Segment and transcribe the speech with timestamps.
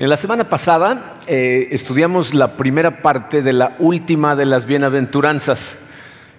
[0.00, 5.76] En la semana pasada eh, estudiamos la primera parte de la última de las bienaventuranzas.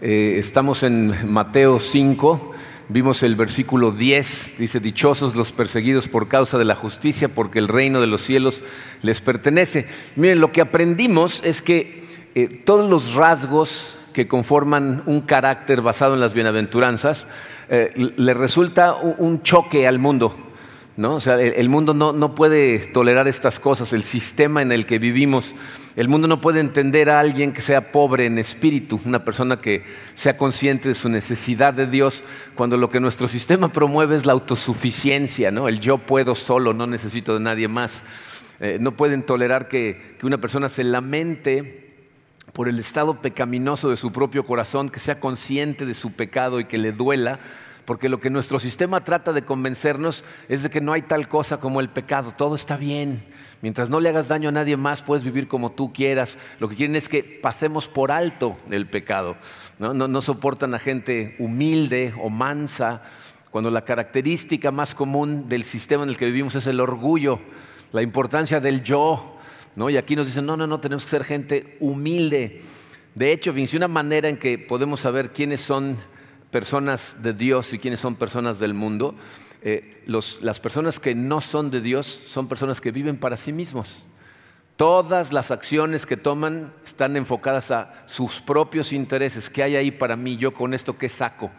[0.01, 2.53] Eh, estamos en Mateo 5,
[2.89, 7.67] vimos el versículo 10, dice, dichosos los perseguidos por causa de la justicia, porque el
[7.67, 8.63] reino de los cielos
[9.03, 9.85] les pertenece.
[10.15, 12.03] Miren, lo que aprendimos es que
[12.33, 17.27] eh, todos los rasgos que conforman un carácter basado en las bienaventuranzas,
[17.69, 20.50] le resulta un choque al mundo.
[21.01, 21.15] ¿No?
[21.15, 24.99] O sea, el, mundo no, no, puede tolerar estas cosas, el sistema en el que
[24.99, 25.55] vivimos.
[25.95, 29.83] El mundo no puede entender a alguien que sea pobre en espíritu, una persona que
[30.13, 32.23] sea consciente de su necesidad de Dios,
[32.55, 35.67] cuando lo que nuestro sistema promueve es la autosuficiencia, ¿no?
[35.67, 38.03] el yo puedo solo, no necesito de nadie más.
[38.59, 41.81] Eh, no pueden tolerar que, que una persona se lamente
[42.53, 46.65] por el estado pecaminoso de su propio corazón, que sea consciente de su pecado y
[46.65, 47.39] que le duela
[47.85, 51.59] porque lo que nuestro sistema trata de convencernos es de que no hay tal cosa
[51.59, 53.23] como el pecado, todo está bien.
[53.61, 56.37] Mientras no le hagas daño a nadie más, puedes vivir como tú quieras.
[56.59, 59.35] Lo que quieren es que pasemos por alto el pecado.
[59.77, 63.03] No, soportan a gente humilde o mansa,
[63.51, 67.39] cuando la característica más común del sistema en el que vivimos es el orgullo,
[67.91, 69.37] la importancia del yo.
[69.75, 69.89] ¿no?
[69.89, 72.61] Y aquí nos dicen, no, no, no, tenemos que ser gente humilde.
[73.13, 75.97] De hecho, fíjense, una manera en que podemos saber quiénes son
[76.51, 79.15] personas de Dios y quiénes son personas del mundo,
[79.61, 84.05] eh, las personas que no son de Dios son personas que viven para sí mismos.
[84.75, 89.49] Todas las acciones que toman están enfocadas a sus propios intereses.
[89.49, 90.37] ¿Qué hay ahí para mí?
[90.37, 91.51] Yo con esto, ¿qué saco?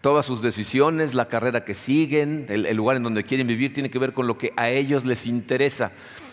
[0.00, 3.98] Todas sus decisiones, la carrera que siguen, el lugar en donde quieren vivir, tiene que
[3.98, 5.90] ver con lo que a ellos les interesa.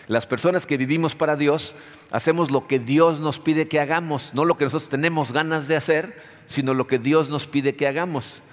[0.07, 1.75] Las personas que vivimos para Dios
[2.11, 5.75] hacemos lo que Dios nos pide que hagamos, no lo que nosotros tenemos ganas de
[5.75, 8.43] hacer, sino lo que Dios nos pide que hagamos.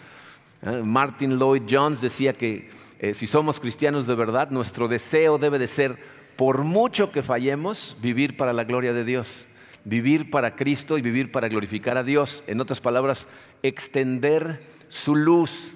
[0.63, 2.71] Ah, Martin Lloyd Jones decía que
[3.01, 5.99] eh, si somos cristianos de verdad, nuestro deseo debe de ser,
[6.37, 9.45] por mucho que fallemos, vivir para la gloria de Dios,
[9.85, 12.45] vivir para Cristo y vivir para glorificar a Dios.
[12.47, 13.27] En otras palabras,
[13.63, 15.75] extender su luz.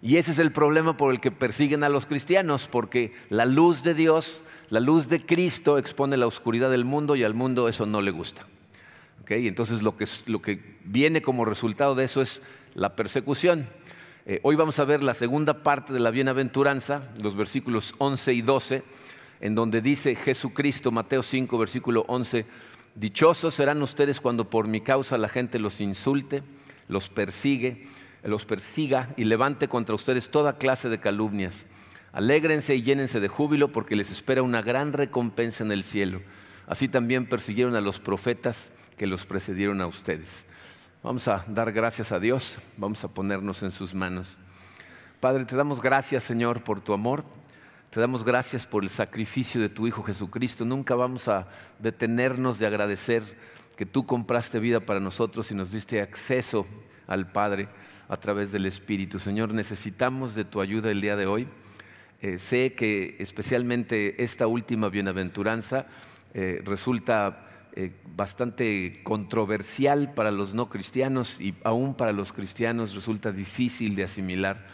[0.00, 3.84] Y ese es el problema por el que persiguen a los cristianos, porque la luz
[3.84, 4.40] de Dios
[4.72, 8.10] la luz de Cristo expone la oscuridad del mundo y al mundo eso no le
[8.10, 8.46] gusta.
[9.20, 9.46] ¿Okay?
[9.46, 12.40] Entonces lo que, lo que, viene como resultado de eso es
[12.72, 13.68] la persecución.
[14.24, 18.40] Eh, hoy vamos a ver la segunda parte de la bienaventuranza, los versículos 11 y
[18.40, 18.82] 12,
[19.42, 22.46] en donde dice Jesucristo, Mateo 5, versículo 11,
[22.94, 26.42] Dichosos serán ustedes cuando por mi causa la gente los insulte,
[26.88, 27.88] los persigue,
[28.24, 31.66] los persiga y levante contra ustedes toda clase de calumnias.
[32.12, 36.20] Alégrense y llénense de júbilo porque les espera una gran recompensa en el cielo.
[36.66, 40.44] Así también persiguieron a los profetas que los precedieron a ustedes.
[41.02, 44.36] Vamos a dar gracias a Dios, vamos a ponernos en sus manos.
[45.20, 47.24] Padre, te damos gracias, Señor, por tu amor.
[47.90, 50.64] Te damos gracias por el sacrificio de tu Hijo Jesucristo.
[50.64, 51.48] Nunca vamos a
[51.78, 53.22] detenernos de agradecer
[53.76, 56.66] que tú compraste vida para nosotros y nos diste acceso
[57.06, 57.68] al Padre
[58.08, 59.18] a través del Espíritu.
[59.18, 61.48] Señor, necesitamos de tu ayuda el día de hoy.
[62.22, 65.86] Eh, sé que especialmente esta última bienaventuranza
[66.34, 73.32] eh, resulta eh, bastante controversial para los no cristianos y aún para los cristianos resulta
[73.32, 74.64] difícil de asimilar.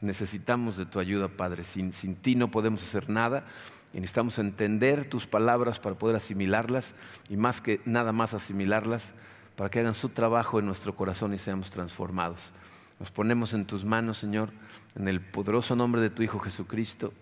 [0.00, 1.62] Necesitamos de tu ayuda, Padre.
[1.62, 3.44] Sin, sin ti no podemos hacer nada
[3.92, 6.96] y necesitamos entender tus palabras para poder asimilarlas
[7.28, 9.14] y más que nada más asimilarlas
[9.54, 12.52] para que hagan su trabajo en nuestro corazón y seamos transformados.
[12.98, 14.50] Nos ponemos en tus manos, Señor,
[14.96, 17.12] en el poderoso nombre de tu Hijo Jesucristo.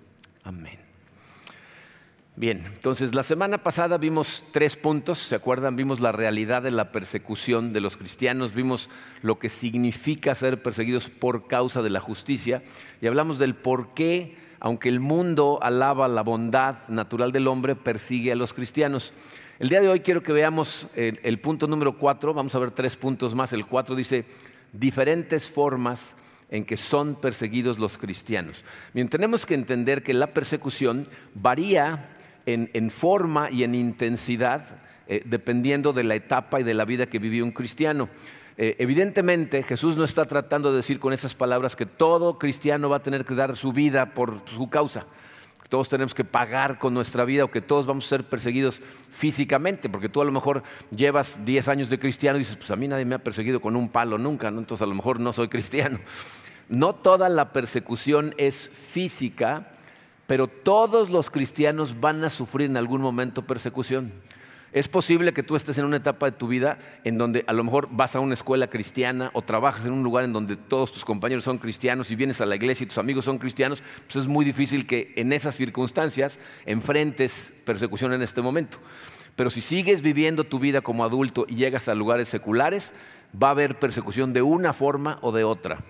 [0.45, 0.79] Amén.
[2.37, 5.77] Bien, entonces la semana pasada vimos tres puntos, ¿se acuerdan?
[5.77, 8.91] Vimos la realidad de la persecución de los cristianos, vimos
[9.23, 12.65] lo que significa ser perseguidos por causa de la justicia
[13.01, 18.33] y hablamos del por qué, aunque el mundo alaba la bondad natural del hombre, persigue
[18.33, 19.13] a los cristianos.
[19.61, 22.73] El día de hoy quiero que veamos el, el punto número cuatro, vamos a ver
[22.73, 23.53] tres puntos más.
[23.53, 24.25] El cuatro dice,
[24.73, 26.17] diferentes formas
[26.51, 28.65] en que son perseguidos los cristianos.
[28.93, 32.11] Bien, tenemos que entender que la persecución varía
[32.47, 34.67] en, forma y en intensidad
[35.07, 38.09] eh, dependiendo de la etapa y de la vida que vivió un cristiano.
[38.57, 42.99] Eh, evidentemente Jesús no está tratando de decir con esas palabras que todo cristiano va
[42.99, 45.07] a tener que dar su vida por su causa
[45.69, 48.81] todos tenemos que pagar con nuestra vida o que todos vamos a ser perseguidos
[49.11, 52.77] físicamente, porque tú a lo mejor llevas 10 años de cristiano y dices, pues a
[52.77, 55.49] mí nadie me ha perseguido con un palo nunca, entonces a lo mejor no soy
[55.49, 55.99] cristiano.
[56.69, 59.73] No toda la persecución es física,
[60.27, 64.13] pero todos los cristianos van a sufrir en algún momento persecución.
[64.75, 67.63] Es posible que tú estés en una etapa de tu vida en donde a lo
[67.63, 71.05] mejor vas a una escuela cristiana o trabajas en un lugar en donde todos tus
[71.05, 74.27] compañeros son cristianos y vienes a la iglesia y tus amigos son cristianos, pues es
[74.27, 78.79] muy difícil que en esas circunstancias enfrentes persecución en este momento.
[79.37, 82.93] Pero si sigues viviendo tu vida como adulto y llegas a lugares seculares,
[83.41, 85.85] va a haber persecución de una forma o de otra.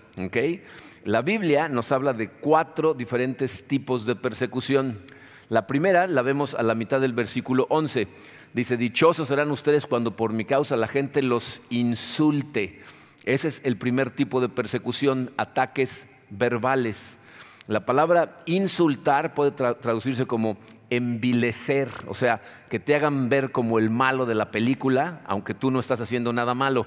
[1.04, 5.00] La Biblia nos habla de cuatro diferentes tipos de persecución.
[5.48, 8.08] La primera la vemos a la mitad del versículo 11
[8.54, 12.80] Dice, dichosos serán ustedes cuando por mi causa la gente los insulte.
[13.24, 17.18] Ese es el primer tipo de persecución, ataques verbales.
[17.66, 20.56] La palabra insultar puede traducirse como
[20.88, 25.72] envilecer, o sea, que te hagan ver como el malo de la película, aunque tú
[25.72, 26.86] no estás haciendo nada malo.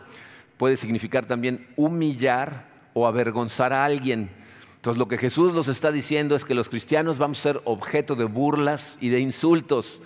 [0.55, 4.29] Puede significar también humillar o avergonzar a alguien.
[4.75, 8.15] Entonces lo que Jesús nos está diciendo es que los cristianos vamos a ser objeto
[8.15, 10.01] de burlas y de insultos.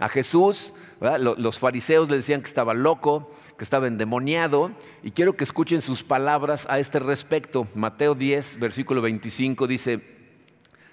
[0.00, 5.44] A Jesús los fariseos le decían que estaba loco, que estaba endemoniado, y quiero que
[5.44, 7.66] escuchen sus palabras a este respecto.
[7.74, 10.00] Mateo 10, versículo 25 dice,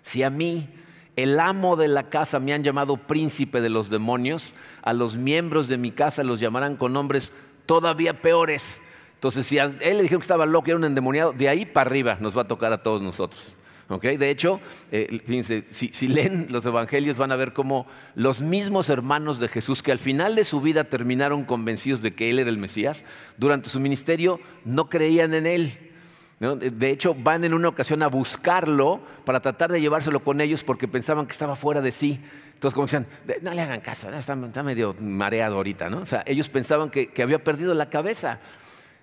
[0.02, 0.70] si a mí,
[1.16, 5.68] el amo de la casa, me han llamado príncipe de los demonios, a los miembros
[5.68, 7.34] de mi casa los llamarán con nombres
[7.66, 8.82] todavía peores.
[9.16, 11.66] Entonces, si a él le dijeron que estaba loco y era un endemoniado, de ahí
[11.66, 13.56] para arriba nos va a tocar a todos nosotros.
[14.00, 14.60] De hecho,
[14.92, 19.84] eh, fíjense, si, leen los evangelios van a ver cómo los mismos hermanos de Jesús
[19.84, 23.04] que al final de su vida terminaron convencidos de que Él era el Mesías,
[23.38, 25.92] durante su ministerio no creían en Él.
[26.40, 30.88] De hecho, van en una ocasión a buscarlo para tratar de llevárselo con ellos porque
[30.88, 32.20] pensaban que estaba fuera de sí.
[32.54, 33.08] Entonces, como decían,
[33.42, 35.90] no le hagan caso, está, medio mareado ahorita.
[35.90, 36.00] ¿no?
[36.00, 38.40] O sea, ellos pensaban que había perdido la cabeza.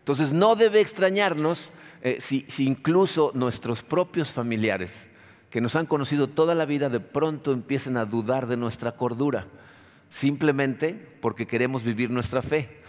[0.08, 1.70] Entonces, no debe extrañarnos
[2.00, 5.06] eh, si, incluso nuestros propios familiares,
[5.50, 9.48] que nos han conocido toda la vida, de pronto empiecen a dudar de nuestra cordura,
[10.08, 12.80] simplemente porque queremos vivir nuestra fe.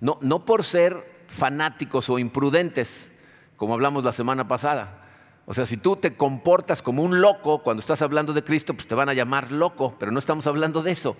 [0.00, 3.10] No, no por ser fanáticos o imprudentes,
[3.56, 5.04] como hablamos la semana pasada.
[5.46, 8.86] O sea, si tú te comportas como un loco cuando estás hablando de Cristo, pues
[8.86, 11.16] te van a llamar loco, pero no estamos hablando de eso,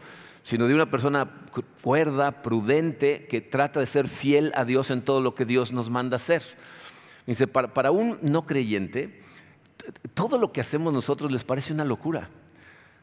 [0.49, 1.29] sino de una persona
[1.83, 5.91] cuerda, prudente, que trata de ser fiel a Dios en todo lo que Dios nos
[5.91, 6.43] manda hacer.
[7.27, 9.21] Dice, para, un no creyente,
[10.15, 12.31] todo lo que hacemos nosotros les parece una locura.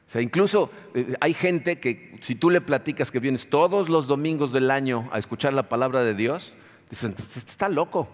[0.07, 4.07] O sea, incluso eh, hay gente que si tú le platicas que vienes todos los
[4.07, 6.55] domingos del año a escuchar la palabra de Dios,
[6.89, 8.07] dicen, este está loco.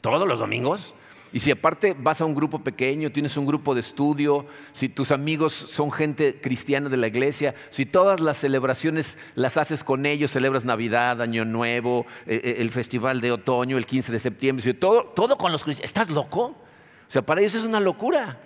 [0.00, 0.94] ¿Todos los domingos?
[1.32, 5.12] Y si aparte vas a un grupo pequeño, tienes un grupo de estudio, si tus
[5.12, 10.32] amigos son gente cristiana de la iglesia, si todas las celebraciones las haces con ellos,
[10.32, 15.04] celebras Navidad, Año Nuevo, eh, eh, el Festival de Otoño, el 15 de septiembre, todo,
[15.04, 16.42] todo con los cristianos, ¿estás loco?
[16.42, 18.38] O sea, para ellos es una locura.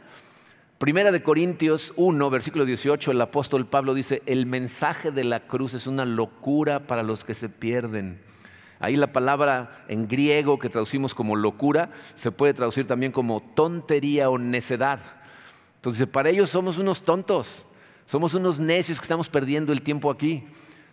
[0.78, 5.74] Primera de Corintios 1, versículo 18, el apóstol Pablo dice, el mensaje de la cruz
[5.74, 8.20] es una locura para los que se pierden
[8.78, 14.28] Ahí la palabra en griego que traducimos como locura se puede traducir también como tontería
[14.28, 15.00] o necedad.
[15.76, 17.66] Entonces, para ellos somos unos tontos,
[18.06, 20.44] somos unos necios que estamos perdiendo el tiempo aquí.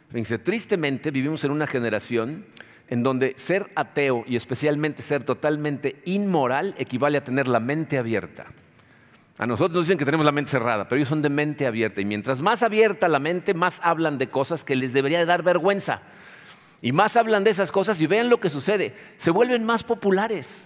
[0.10, 2.46] Fíjense, tristemente vivimos en una generación
[2.88, 8.46] en donde ser ateo y especialmente ser totalmente inmoral equivale a tener la mente abierta.
[9.40, 12.02] A nosotros nos dicen que tenemos la mente cerrada, pero ellos son de mente abierta.
[12.02, 16.04] Y mientras más abierta la mente, más hablan de cosas que les debería dar vergüenza.
[16.84, 18.94] Y más hablan de esas cosas y vean lo que sucede.
[19.18, 20.66] Se vuelven más populares.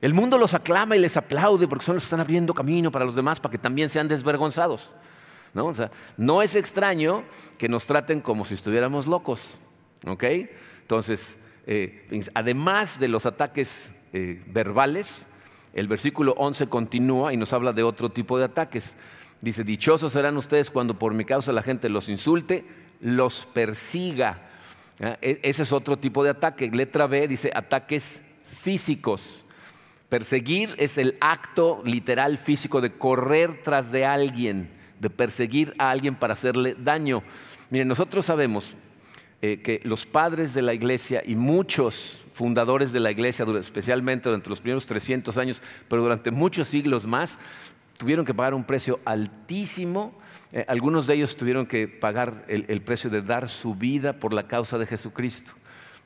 [0.00, 3.04] El mundo los aclama y les aplaude porque son los que están abriendo camino para
[3.04, 4.94] los demás para que también sean desvergonzados.
[5.52, 5.66] ¿no?
[5.66, 7.24] O sea, no es extraño
[7.58, 9.58] que nos traten como si estuviéramos locos.
[10.06, 15.26] Entonces, eh, además de los ataques eh, verbales,
[15.74, 18.96] el versículo 11 continúa y nos habla de otro tipo de ataques.
[19.42, 22.64] Dice, dichosos serán ustedes cuando por mi causa la gente los insulte,
[23.02, 24.48] los persiga
[25.20, 26.70] ese es otro tipo de ataque.
[26.70, 29.44] Letra B dice ataques físicos.
[30.08, 34.70] Perseguir es el acto literal físico de correr tras de alguien,
[35.00, 37.22] de perseguir a alguien para hacerle daño.
[37.70, 38.74] Miren, nosotros sabemos
[39.40, 44.50] eh, que los padres de la iglesia y muchos fundadores de la iglesia, especialmente durante
[44.50, 47.38] los primeros 300 años, pero durante muchos siglos más,
[47.98, 50.18] tuvieron que pagar un precio altísimo.
[50.52, 54.46] Eh, algunos de ellos tuvieron que pagar el, precio de dar su vida por la
[54.46, 55.52] causa de Jesucristo.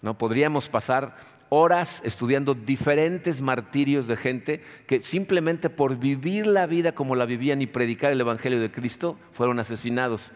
[0.03, 0.17] ¿no?
[0.17, 1.17] Podríamos pasar
[1.49, 7.61] horas estudiando diferentes martirios de gente que simplemente por vivir la vida como la vivían
[7.61, 10.33] y predicar el Evangelio de Cristo fueron asesinados.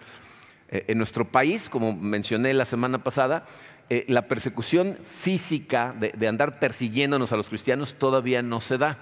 [0.69, 3.47] Eh, en nuestro país, como mencioné la semana pasada,
[3.88, 8.99] eh, la persecución física de andar persiguiéndonos a los cristianos todavía no se da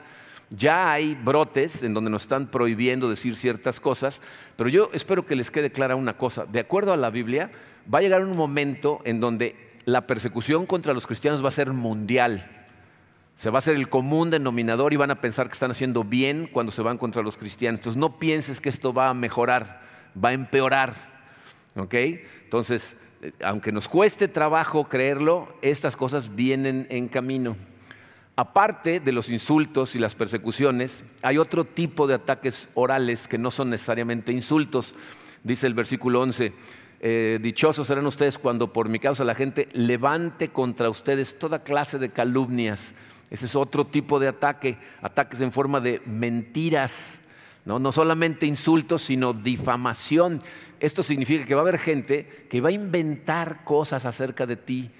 [0.50, 4.23] Ya hay brotes en donde nos están prohibiendo decir ciertas cosas,
[4.57, 6.47] pero yo espero que les quede clara una cosa.
[6.47, 7.50] De acuerdo a la Biblia,
[7.93, 11.73] va a llegar un momento en donde la persecución contra los cristianos va a ser
[11.73, 12.50] mundial.
[13.37, 16.49] Se va a hacer el común denominador y van a pensar que están haciendo bien
[16.50, 17.81] cuando se van contra los cristianos.
[17.81, 19.83] Entonces no pienses que esto va a mejorar,
[20.23, 20.95] va a empeorar.
[21.76, 21.95] ¿Ok?
[22.45, 27.57] Entonces, eh, aunque nos cueste trabajo creerlo, estas cosas vienen en camino.
[28.38, 33.50] Aparte de los insultos y las persecuciones, hay otro tipo de ataques orales que no
[33.50, 34.95] son necesariamente insultos.
[35.42, 36.52] Dice el versículo 11,
[37.00, 41.99] eh, dichosos serán ustedes cuando por mi causa la gente levante contra ustedes toda clase
[41.99, 42.95] de calumnias.
[43.28, 47.18] Ese es otro tipo de ataque, ataques en forma de mentiras,
[47.64, 50.38] no, no solamente insultos, sino difamación.
[50.78, 54.92] Esto significa que va a haber gente que va a inventar cosas acerca de ti,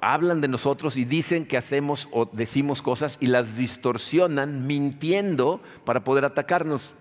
[0.00, 6.04] Hablan de nosotros y dicen que hacemos o decimos cosas y las distorsionan mintiendo para
[6.04, 6.94] poder atacarnos.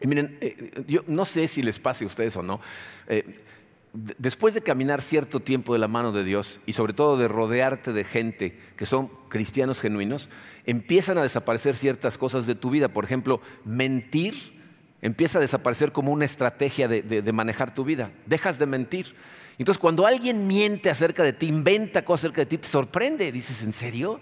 [0.00, 2.60] Y miren, eh, yo no sé si les pase a ustedes o no.
[3.06, 3.44] Eh,
[3.92, 7.92] después de caminar cierto tiempo de la mano de Dios y sobre todo de rodearte
[7.92, 10.28] de gente que son cristianos genuinos,
[10.66, 12.88] empiezan a desaparecer ciertas cosas de tu vida.
[12.88, 14.60] Por ejemplo, mentir
[15.02, 18.10] empieza a desaparecer como una estrategia de manejar tu vida.
[18.26, 19.14] Dejas de mentir.
[19.58, 23.30] Entonces, cuando alguien miente acerca de ti, inventa cosas acerca de ti, te sorprende.
[23.30, 24.20] Dices, ¿en serio?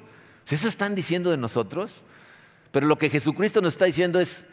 [0.49, 2.05] ¿Eso están diciendo de nosotros?
[2.73, 4.45] Pero lo que Jesucristo nos está diciendo es,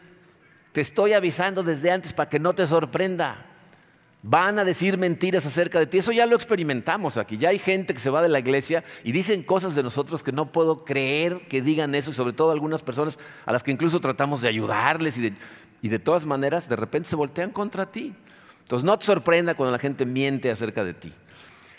[0.72, 3.46] te estoy avisando desde antes para que no te sorprenda.
[4.22, 5.98] Van a decir mentiras acerca de ti.
[5.98, 7.36] Eso ya lo experimentamos aquí.
[7.36, 10.32] Ya hay gente que se va de la iglesia y dicen cosas de nosotros que
[10.32, 14.00] no puedo creer que digan eso, y sobre todo algunas personas a las que incluso
[14.00, 15.32] tratamos de ayudarles y de,
[15.82, 18.14] y de todas maneras de repente se voltean contra ti.
[18.68, 21.10] Entonces no te sorprenda cuando la gente miente acerca de ti.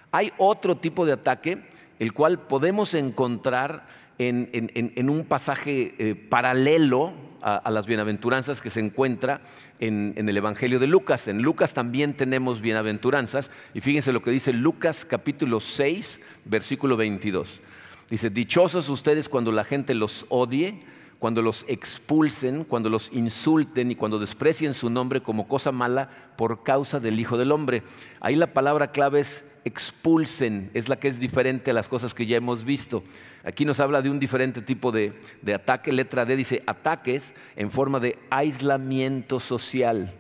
[0.10, 1.60] Hay otro tipo de ataque,
[2.00, 3.86] el cual podemos encontrar
[4.18, 9.42] en, un pasaje eh, paralelo a, las bienaventuranzas que se encuentra
[9.80, 11.28] en, el Evangelio de Lucas.
[11.28, 17.62] En Lucas también tenemos bienaventuranzas y fíjense lo que dice Lucas capítulo 6, versículo 22.
[18.10, 20.82] Dice, dichosos ustedes cuando la gente los odie
[21.20, 26.64] cuando los expulsen, cuando los insulten y cuando desprecien su nombre como cosa mala por
[26.64, 27.84] causa del Hijo del Hombre.
[28.22, 32.26] Ahí la palabra clave es expulsen, es la que es diferente a las cosas que
[32.26, 33.04] ya hemos visto.
[33.44, 35.14] Aquí nos habla de un diferente tipo de,
[35.54, 35.92] ataque.
[35.92, 40.14] Letra D dice ataques en forma de aislamiento social.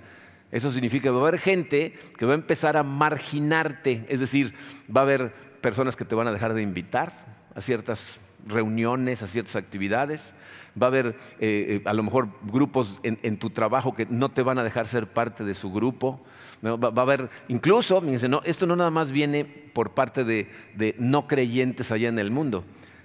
[0.51, 4.53] Eso significa que va a haber gente que va a empezar a marginarte, es decir,
[4.95, 7.13] va a haber personas que te van a dejar de invitar
[7.53, 10.33] a ciertas reuniones, a ciertas actividades.
[10.81, 14.43] Va a haber eh, eh, a lo mejor grupos en, tu trabajo que no te
[14.43, 16.21] van a dejar ser parte de su grupo.
[16.63, 21.91] Va, a haber, incluso, no, esto no nada más viene por parte de, no creyentes
[21.91, 22.63] allá en el mundo.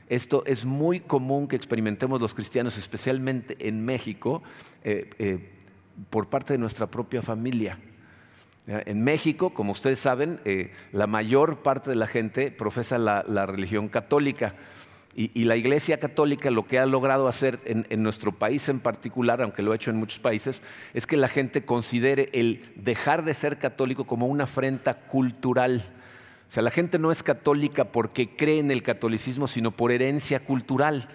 [0.08, 4.42] Esto es muy común que experimentemos los cristianos, especialmente en México,
[4.82, 5.50] eh,
[6.10, 7.78] por parte de nuestra propia familia.
[8.66, 10.40] En México, como ustedes saben,
[10.92, 14.54] la mayor parte de la gente profesa la religión católica.
[15.16, 19.62] Y, la Iglesia Católica lo que ha logrado hacer en, nuestro país en particular, aunque
[19.62, 20.61] lo ha hecho en muchos países,
[20.92, 25.85] es que la gente considere el dejar de ser católico como una afrenta cultural.
[26.49, 30.40] O sea, la gente no es católica porque cree en el catolicismo, sino por herencia
[30.40, 31.09] cultural.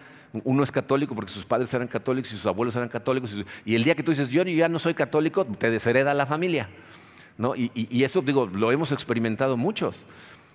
[0.46, 3.36] Uno es católico porque sus padres eran católicos y sus abuelos eran católicos.
[3.66, 6.70] Y el día que tú dices, yo ya no soy católico, te deshereda la familia.
[7.56, 10.06] y eso, digo, lo hemos experimentado muchos.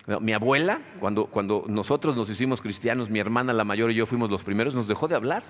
[0.07, 4.31] Mi abuela, cuando, cuando nosotros nos hicimos cristianos, mi hermana la mayor y yo fuimos
[4.31, 5.43] los primeros, nos dejó de hablar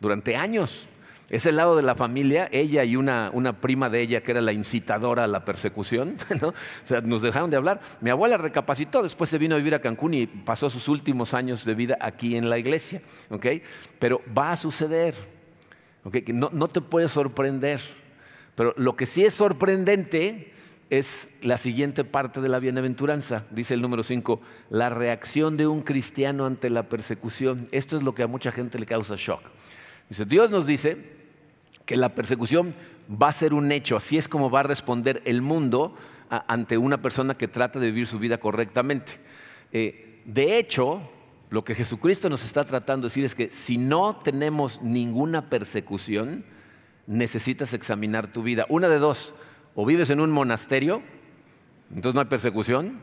[0.00, 0.88] durante años.
[1.28, 4.52] Ese lado de la familia, ella y una, una, prima de ella que era la
[4.52, 6.48] incitadora a la persecución, ¿no?
[6.48, 7.80] o sea, nos dejaron de hablar.
[8.00, 11.64] Mi abuela recapacitó, después se vino a vivir a Cancún y pasó sus últimos años
[11.64, 13.02] de vida aquí en la iglesia.
[13.30, 13.62] ¿okay?
[13.98, 15.14] Pero va a suceder.
[16.04, 16.24] ¿okay?
[16.28, 17.80] No, no te puedes sorprender.
[18.54, 20.53] Pero lo que sí es sorprendente
[20.98, 23.46] es la siguiente parte de la bienaventuranza.
[23.50, 27.68] Dice el número 5, la reacción de un cristiano ante la persecución.
[27.70, 29.40] Esto es lo que a mucha gente le causa shock.
[30.08, 30.96] Dice, Dios nos dice
[31.86, 32.74] que la persecución
[33.10, 35.94] va a ser un hecho, así es como va a responder el mundo
[36.28, 39.12] ante una persona que trata de vivir su vida correctamente.
[39.72, 41.02] Eh, de hecho,
[41.50, 46.44] lo que Jesucristo nos está tratando de decir es que si no tenemos ninguna persecución,
[47.06, 48.66] necesitas examinar tu vida.
[48.68, 49.34] Una de dos,
[49.74, 51.02] o vives en un monasterio,
[51.90, 53.00] entonces no hay persecución,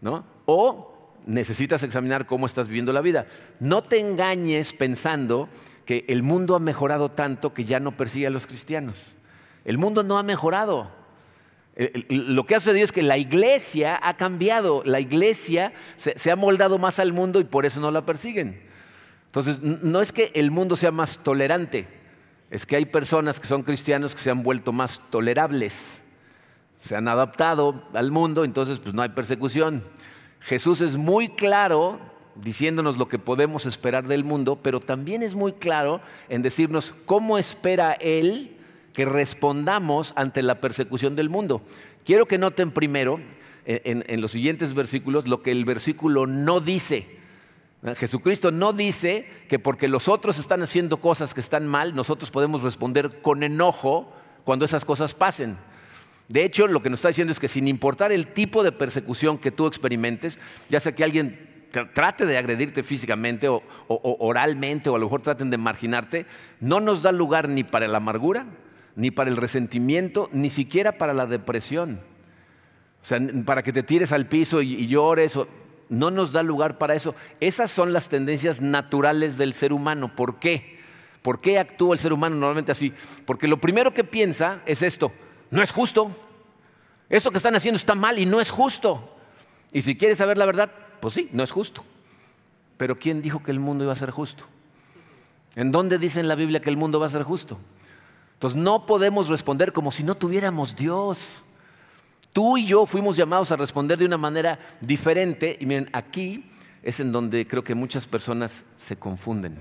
[0.00, 0.24] ¿no?
[0.46, 0.90] O
[1.26, 3.26] necesitas examinar cómo estás viviendo la vida.
[3.58, 5.48] No te engañes pensando
[5.84, 9.16] que el mundo ha mejorado tanto que ya no persigue a los cristianos.
[9.64, 10.90] El mundo no ha mejorado.
[12.08, 16.78] Lo que ha sucedido es que la iglesia ha cambiado, la iglesia se, ha moldado
[16.78, 18.62] más al mundo y por eso no la persiguen.
[19.26, 21.86] Entonces, no es que el mundo sea más tolerante,
[22.50, 25.99] es que hay personas que son cristianos que se han vuelto más tolerables,
[26.80, 29.84] se han adaptado al mundo, entonces pues no hay persecución.
[30.40, 32.00] Jesús es muy claro
[32.34, 37.38] diciéndonos lo que podemos esperar del mundo, pero también es muy claro en decirnos cómo
[37.38, 38.56] espera Él
[38.94, 41.62] que respondamos ante la persecución del mundo.
[42.04, 43.20] Quiero que noten primero
[43.66, 47.20] en, en los siguientes versículos lo que el versículo no dice.
[47.96, 52.62] Jesucristo no dice que porque los otros están haciendo cosas que están mal, nosotros podemos
[52.62, 54.12] responder con enojo
[54.44, 55.56] cuando esas cosas pasen.
[56.30, 59.36] De hecho, lo que nos está diciendo es que sin importar el tipo de persecución
[59.36, 64.98] que tú experimentes, ya sea que alguien trate de agredirte físicamente o, oralmente o a
[65.00, 66.26] lo mejor traten de marginarte,
[66.60, 68.46] no nos da lugar ni para la amargura,
[68.94, 72.00] ni para el resentimiento, ni siquiera para la depresión.
[73.02, 75.36] O sea, para que te tires al piso y, llores.
[75.88, 77.16] No nos da lugar para eso.
[77.40, 80.14] Esas son las tendencias naturales del ser humano.
[80.14, 80.78] ¿Por qué?
[81.22, 82.92] ¿Por qué actúa el ser humano normalmente así?
[83.26, 85.10] Porque lo primero que piensa es esto,
[85.50, 86.10] no es justo.
[87.08, 89.16] Eso que están haciendo está mal y no es justo.
[89.72, 91.84] Y si quieres saber la verdad, pues sí, no es justo.
[92.76, 94.44] Pero ¿quién dijo que el mundo iba a ser justo?
[95.56, 97.58] ¿En dónde dice en la Biblia que el mundo va a ser justo?
[98.34, 101.44] Entonces no podemos responder como si no tuviéramos Dios.
[102.32, 106.50] Tú y yo fuimos llamados a responder de una manera diferente y miren, aquí
[106.82, 109.58] es en donde creo que muchas personas se confunden.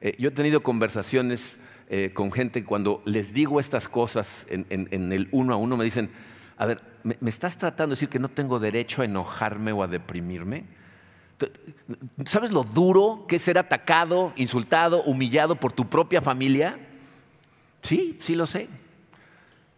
[0.00, 1.58] Eh, yo he tenido conversaciones
[1.96, 6.10] eh, con gente cuando les digo estas cosas en, el uno a uno, me dicen,
[6.56, 9.80] a ver, ¿me, ¿me, estás tratando de decir que no tengo derecho a enojarme o
[9.80, 10.64] a deprimirme?
[12.26, 16.80] ¿Sabes lo duro que es ser atacado, insultado, humillado por tu propia familia?
[17.80, 18.66] Sí, sí lo sé.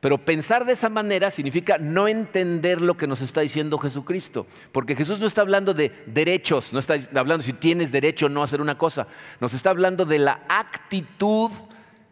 [0.01, 4.47] Pero pensar de esa manera significa no entender lo que nos está diciendo Jesucristo.
[4.73, 8.41] Porque Jesús no está hablando de derechos, no está hablando si tienes derecho o no
[8.41, 9.07] a hacer una cosa.
[9.39, 11.51] Nos está hablando de la actitud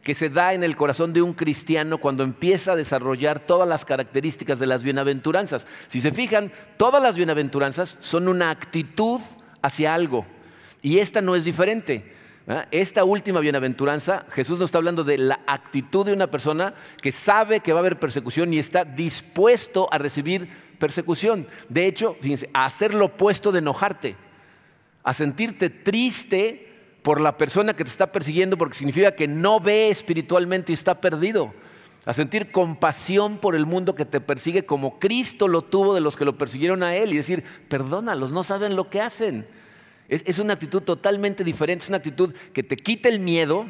[0.05, 3.87] que se da en el corazón de un cristiano cuando empieza a desarrollar todas las
[3.87, 5.67] características de las bienaventuranzas.
[5.89, 9.21] Si se fijan, todas las bienaventuranzas son una actitud
[9.63, 10.27] hacia algo.
[10.83, 12.13] Y esta no es diferente.
[12.47, 12.67] ¿Ah?
[12.71, 17.61] Esta última bienaventuranza, Jesús nos está hablando de la actitud de una persona que sabe
[17.61, 20.47] que va a haber persecución y está dispuesto a recibir
[20.79, 21.47] persecución.
[21.71, 24.17] De hecho, fíjense, a hacer lo opuesto de enojarte,
[25.03, 26.74] a sentirte triste
[27.05, 31.03] por la persona que te está persiguiendo porque significa que no ve espiritualmente y está
[31.03, 31.53] perdido.
[32.07, 36.17] A sentir compasión por el mundo que te persigue como Cristo lo tuvo de los
[36.17, 39.47] que lo persiguieron a Él y decir, perdónalos, no saben lo que hacen.
[40.09, 43.67] Es, una actitud totalmente diferente, es una actitud que te quita el miedo,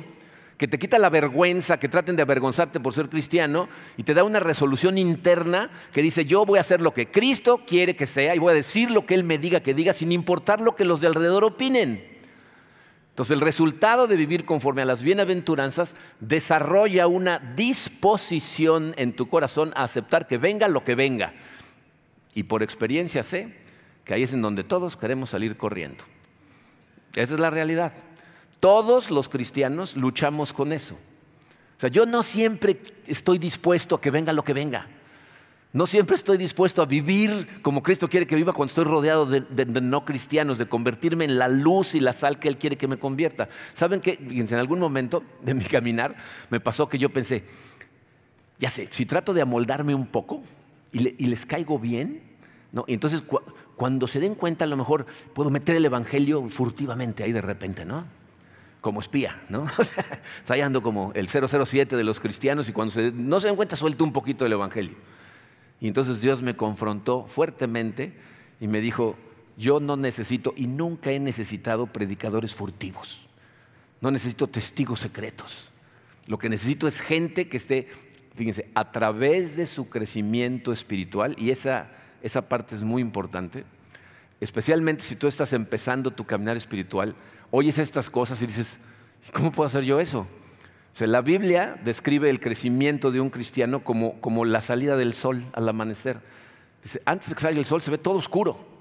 [0.56, 4.22] que te quita la vergüenza, que traten de avergonzarte por ser cristiano y te da
[4.22, 8.36] una resolución interna que dice yo voy a hacer lo que Cristo quiere que sea
[8.36, 10.84] y voy a decir lo que Él me diga que diga sin importar lo que
[10.84, 12.13] los de alrededor opinen.
[13.14, 19.72] Entonces el resultado de vivir conforme a las bienaventuranzas desarrolla una disposición en tu corazón
[19.77, 21.33] a aceptar que venga lo que venga.
[22.35, 23.55] Y por experiencia sé
[24.05, 26.03] que ahí es en donde todos queremos salir corriendo.
[27.14, 27.92] Esa es la realidad.
[28.59, 30.96] Todos los cristianos luchamos con eso.
[31.77, 34.88] O sea, yo no siempre estoy dispuesto a que venga lo que venga.
[35.74, 39.64] No siempre estoy dispuesto a vivir como Cristo quiere que viva cuando estoy rodeado de,
[39.82, 42.96] no cristianos, de convertirme en la luz y la sal que Él quiere que me
[42.96, 43.48] convierta.
[43.74, 44.16] ¿Saben qué?
[44.20, 46.14] en algún momento de mi caminar
[46.48, 47.42] me pasó que yo pensé,
[48.60, 50.44] ya sé, si trato de amoldarme un poco
[50.92, 52.22] y, les caigo bien,
[52.70, 52.84] ¿no?
[52.87, 53.24] y entonces
[53.74, 57.84] cuando se den cuenta, a lo mejor puedo meter el evangelio furtivamente ahí de repente,
[57.84, 58.04] ¿no?
[58.80, 59.66] Como espía, ¿no?
[60.38, 64.04] Está ando como el 007 de los cristianos y cuando no se den cuenta, suelto
[64.04, 64.94] un poquito el evangelio.
[65.80, 68.14] Y entonces Dios me confrontó fuertemente
[68.60, 69.16] y me dijo:
[69.56, 73.20] Yo no necesito y nunca he necesitado predicadores furtivos.
[74.00, 75.70] No necesito testigos secretos.
[76.26, 77.88] Lo que necesito es gente que esté,
[78.34, 81.90] fíjense, a través de su crecimiento espiritual y esa
[82.24, 83.64] esa parte es muy importante.
[84.40, 87.14] Especialmente si tú estás empezando tu caminar espiritual,
[87.50, 88.78] oyes estas cosas y dices,
[89.30, 90.26] ¿cómo puedo hacer yo eso?
[91.00, 95.68] La Biblia describe el crecimiento de un cristiano como, como la salida del sol al
[95.68, 96.20] amanecer.
[96.83, 98.74] Dice, antes de que salga el sol se ve todo oscuro.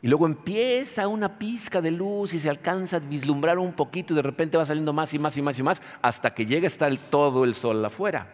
[0.00, 4.16] Y luego empieza una pizca de luz y se alcanza a vislumbrar un poquito y
[4.16, 6.68] de repente va saliendo más y más y más y más hasta que llega a
[6.68, 8.32] estar todo el sol afuera.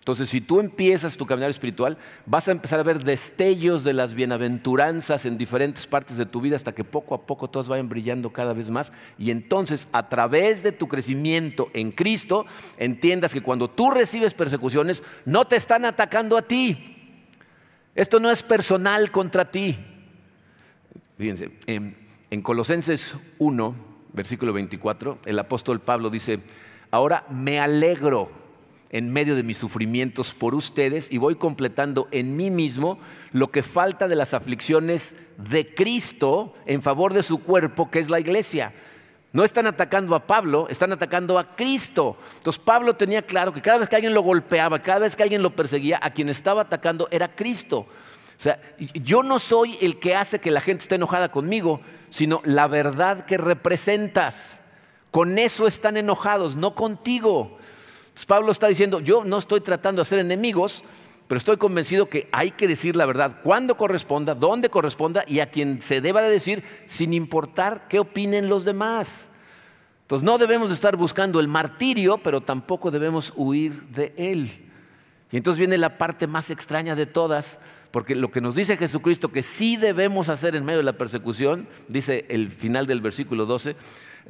[0.00, 4.14] Entonces, si tú empiezas tu caminar espiritual, vas a empezar a ver destellos de las
[4.14, 8.32] bienaventuranzas en diferentes partes de tu vida hasta que poco a poco todas vayan brillando
[8.32, 8.92] cada vez más.
[9.18, 12.46] Y entonces, a través de tu crecimiento en Cristo,
[12.78, 16.96] entiendas que cuando tú recibes persecuciones, no te están atacando a ti.
[17.94, 19.76] Esto no es personal contra ti.
[21.18, 23.74] Fíjense, en, Colosenses 1,
[24.14, 26.40] versículo 24, el apóstol Pablo dice,
[26.90, 28.30] ahora me alegro
[28.90, 32.98] en medio de mis sufrimientos por ustedes y voy completando en mí mismo
[33.32, 38.10] lo que falta de las aflicciones de Cristo en favor de su cuerpo, que es
[38.10, 38.72] la iglesia.
[39.32, 42.16] No están atacando a Pablo, están atacando a Cristo.
[42.38, 45.42] Entonces Pablo tenía claro que cada vez que alguien lo golpeaba, cada vez que alguien
[45.42, 47.86] lo perseguía, a quien estaba atacando era Cristo.
[48.40, 48.58] O sea,
[48.94, 53.24] yo no soy el que hace que la gente esté enojada conmigo, sino la verdad
[53.24, 54.60] que representas.
[55.12, 57.58] Con eso están enojados, no contigo.
[58.26, 60.82] Pablo está diciendo, yo no estoy tratando de hacer enemigos,
[61.30, 65.50] pero estoy convencido que hay que decir la verdad cuando corresponda, donde corresponda y a
[65.50, 69.28] quien se deba de decir, sin importar qué opinen los demás.
[70.02, 74.50] Entonces no debemos estar buscando el martirio, pero tampoco debemos huir de él.
[75.30, 77.60] Y entonces viene la parte más extraña de todas,
[77.92, 81.68] porque lo que nos dice Jesucristo que sí debemos hacer en medio de la persecución,
[81.86, 83.76] dice el final del versículo 12,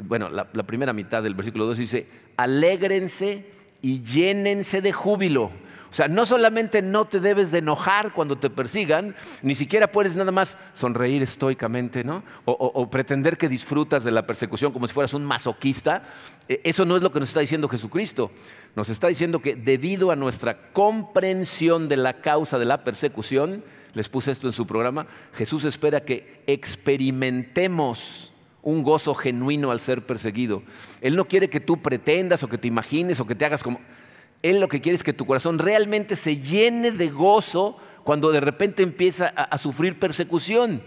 [0.05, 5.51] bueno, la, la primera mitad del versículo 12 dice, alégrense y llénense de júbilo.
[5.91, 10.15] O sea, no solamente no te debes de enojar cuando te persigan, ni siquiera puedes
[10.15, 12.23] nada más sonreír estoicamente, ¿no?
[12.45, 16.05] O, pretender que disfrutas de la persecución como si fueras un masoquista.
[16.49, 18.31] E, eso no es lo que nos está diciendo Jesucristo.
[18.77, 24.09] Nos está diciendo que debido a nuestra comprensión de la causa de la persecución, les
[24.09, 28.30] puse esto en su programa, Jesús espera que experimentemos
[28.63, 30.63] un gozo genuino al ser perseguido.
[31.01, 33.81] Él no quiere que tú pretendas o que te imagines o que te hagas como...
[34.43, 38.41] Él lo que quiere es que tu corazón realmente se llene de gozo cuando de
[38.41, 40.83] repente empieza a, sufrir persecución.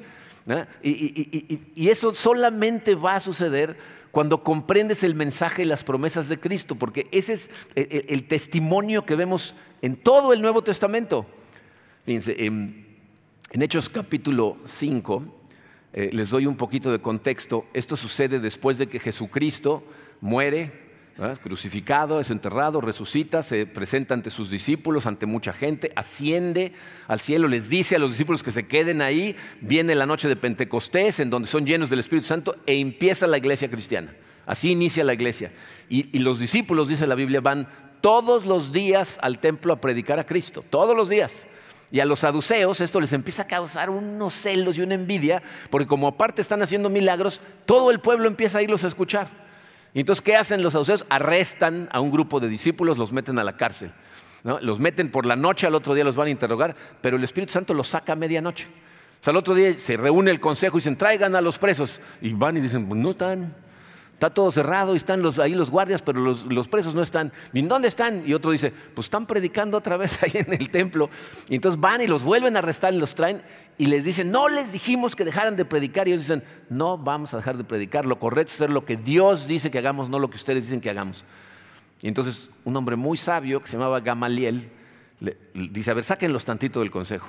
[0.81, 3.77] Y, eso solamente va a suceder
[4.11, 9.15] cuando comprendes el mensaje y las promesas de Cristo, porque ese es el, testimonio que
[9.15, 11.25] vemos en todo el Nuevo Testamento.
[12.05, 12.87] Fíjense, en,
[13.51, 15.42] en Hechos capítulo 5,
[15.93, 17.65] eh, les doy un poquito de contexto.
[17.73, 19.83] Esto sucede después de que Jesucristo
[20.21, 20.71] muere,
[21.43, 26.73] crucificado, es enterrado, resucita, se presenta ante sus discípulos, ante mucha gente, asciende
[27.07, 30.35] al cielo, les dice a los discípulos que se queden ahí, viene la noche de
[30.35, 34.15] Pentecostés, en donde son llenos del Espíritu Santo, e empieza la iglesia cristiana.
[34.45, 35.51] Así inicia la iglesia.
[35.87, 37.67] y los discípulos, dice la Biblia, van
[38.01, 41.47] todos los días al templo a predicar a Cristo, todos los días.
[41.91, 45.87] Y a los saduceos esto les empieza a causar unos celos y una envidia, porque
[45.87, 49.27] como aparte están haciendo milagros, todo el pueblo empieza a irlos a escuchar.
[49.93, 51.05] Y entonces, ¿qué hacen los saduceos?
[51.09, 53.91] Arrestan a un grupo de discípulos, los meten a la cárcel.
[54.43, 57.53] Los meten por la noche, al otro día los van a interrogar, pero el Espíritu
[57.53, 58.65] Santo los saca a medianoche.
[58.65, 62.01] O sea, al otro día se reúne el consejo y dicen, traigan a los presos.
[62.21, 63.55] Y van y dicen, pues no están.
[64.23, 67.33] Está todo cerrado y están ahí los guardias, pero los, presos no están.
[67.51, 68.23] ¿Y dónde están?
[68.25, 71.09] Y otro dice, pues están predicando otra vez ahí en el templo.
[71.49, 73.41] Y entonces van y los vuelven a arrestar y los traen
[73.77, 76.07] y les dicen, no les dijimos que dejaran de predicar.
[76.07, 78.05] Y ellos dicen, no vamos a dejar de predicar.
[78.05, 80.79] Lo correcto es hacer lo que Dios dice que hagamos, no lo que ustedes dicen
[80.79, 81.25] que hagamos.
[82.01, 84.71] Y entonces un hombre muy sabio que se llamaba Gamaliel
[85.53, 87.27] dice, a ver, sáquenlos tantito del consejo.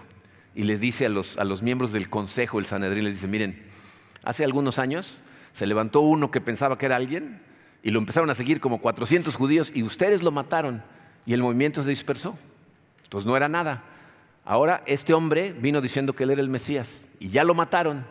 [0.55, 3.65] Y le dice a los, a los miembros del consejo, el Sanedrín, les dice, miren,
[4.23, 7.41] hace algunos años se levantó uno que pensaba que era alguien
[7.85, 10.83] y lo empezaron a seguir como 400 judíos y ustedes lo mataron
[11.25, 12.37] y el movimiento se dispersó.
[13.05, 13.85] Entonces no era nada.
[14.45, 18.05] Ahora este hombre vino diciendo que él era el Mesías y ya lo mataron.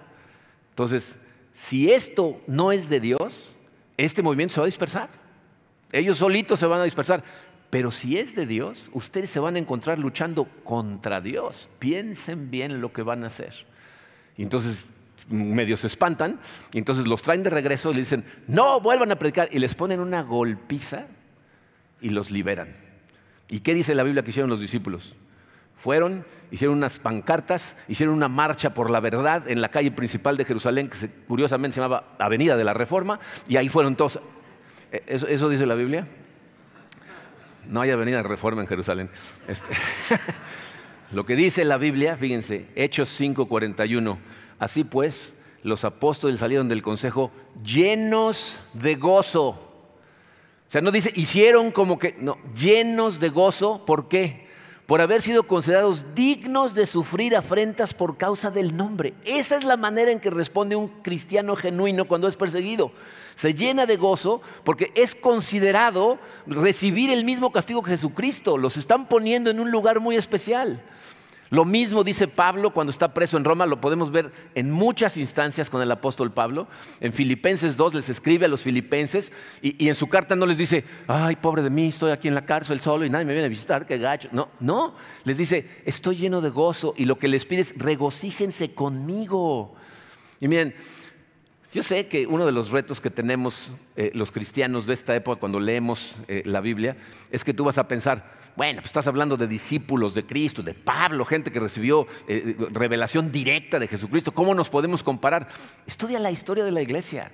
[0.70, 1.18] Entonces,
[1.54, 3.58] si esto no es de Dios,
[3.98, 5.10] este movimiento se va a dispersar.
[5.92, 7.26] Ellos solitos se van a dispersar.
[7.70, 11.70] Pero si es de Dios, ustedes se van a encontrar luchando contra Dios.
[11.78, 13.54] Piensen bien lo que van a hacer.
[14.38, 14.94] Entonces
[15.30, 16.40] medio se espantan
[16.72, 19.76] y entonces los traen de regreso y le dicen, no, vuelvan a predicar y les
[19.76, 21.08] ponen una golpiza
[22.02, 22.76] y los liberan.
[23.50, 25.16] ¿Y qué dice la Biblia que hicieron los discípulos?
[25.78, 30.46] Fueron, hicieron unas pancartas, hicieron una marcha por la verdad en la calle principal de
[30.46, 34.20] Jerusalén, que curiosamente se llamaba Avenida de la Reforma, y ahí fueron todos.
[34.92, 36.08] ¿E-, ¿Eso, dice la Biblia?
[37.68, 39.10] No hay Avenida de Reforma en Jerusalén.
[39.48, 39.70] Este,
[41.12, 44.18] lo que dice la Biblia, fíjense, Hechos 5:41
[44.60, 47.32] Así pues, los apóstoles salieron del consejo
[47.64, 49.50] llenos de gozo.
[49.50, 53.86] O sea, no dice, hicieron como que, no, llenos de gozo.
[53.86, 54.48] ¿Por qué?
[54.86, 59.14] Por haber sido considerados dignos de sufrir afrentas por causa del nombre.
[59.24, 62.92] Esa es la manera en que responde un cristiano genuino cuando es perseguido.
[63.36, 68.58] Se llena de gozo porque es considerado recibir el mismo castigo que Jesucristo.
[68.58, 70.84] Los están poniendo en un lugar muy especial.
[71.54, 75.70] Lo mismo dice Pablo cuando está preso en Roma, lo podemos ver en muchas instancias
[75.70, 76.68] con el apóstol Pablo.
[77.00, 80.84] En Filipenses 2 les escribe a los filipenses y, en su carta no les dice,
[81.08, 83.50] ay, pobre de mí, estoy aquí en la cárcel solo y nadie me viene a
[83.50, 84.30] visitar, qué gacho.
[84.32, 88.74] No, no, les dice, estoy lleno de gozo y lo que les pide es regocíjense
[88.74, 89.76] conmigo.
[90.40, 90.74] Y miren,
[91.72, 95.40] Yo sé que uno de los retos que tenemos eh, los cristianos de esta época
[95.40, 96.98] cuando leemos eh, la Biblia
[97.30, 100.74] es que tú vas a pensar, bueno, pues estás hablando de discípulos de Cristo, de
[100.74, 104.32] Pablo, gente que recibió eh, revelación directa de Jesucristo.
[104.32, 105.48] ¿Cómo nos podemos comparar?
[105.88, 107.32] Estudia la historia de la iglesia.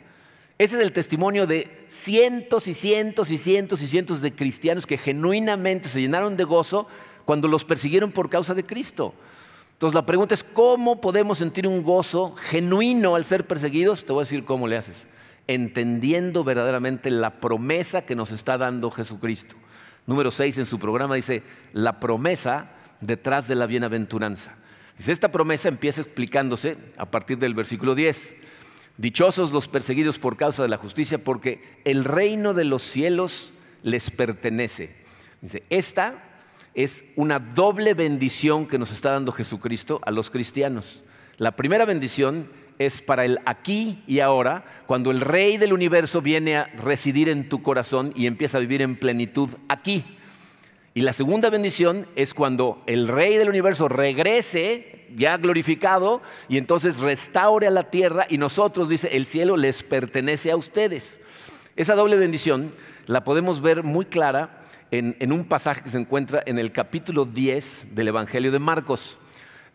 [0.58, 4.97] Ese es el testimonio de cientos y cientos y cientos y cientos de cristianos que
[4.97, 6.88] genuinamente se llenaron de gozo
[7.25, 9.13] cuando los persiguieron por causa de Cristo.
[9.73, 14.05] Entonces la pregunta es, ¿cómo podemos sentir un gozo genuino al ser perseguidos?
[14.05, 15.08] Te voy a decir cómo le haces.
[15.47, 19.55] Entendiendo verdaderamente la promesa que nos está dando Jesucristo.
[20.10, 24.56] Número 6 en su programa dice, la promesa detrás de la bienaventuranza.
[24.98, 28.36] Dice, esta promesa empieza explicándose a partir del versículo 10.
[28.98, 34.10] Dichosos los perseguidos por causa de la justicia, porque el reino de los cielos les
[34.10, 34.95] pertenece.
[35.41, 36.24] Dice, esta
[36.74, 41.04] es una doble bendición que nos está dando Jesucristo a los cristianos.
[41.38, 46.58] La primera bendición es para el aquí y ahora, cuando el Rey del universo viene
[46.58, 50.06] a residir en tu corazón y empieza a vivir en plenitud aquí.
[50.94, 57.00] Y la segunda bendición es cuando el Rey del universo regrese ya glorificado y entonces
[57.00, 61.20] restaure a la tierra y nosotros, dice, el cielo les pertenece a ustedes.
[61.76, 62.72] Esa doble bendición
[63.08, 64.62] la podemos ver muy clara
[64.92, 69.18] en, un pasaje que se encuentra en el capítulo 10 del Evangelio de Marcos.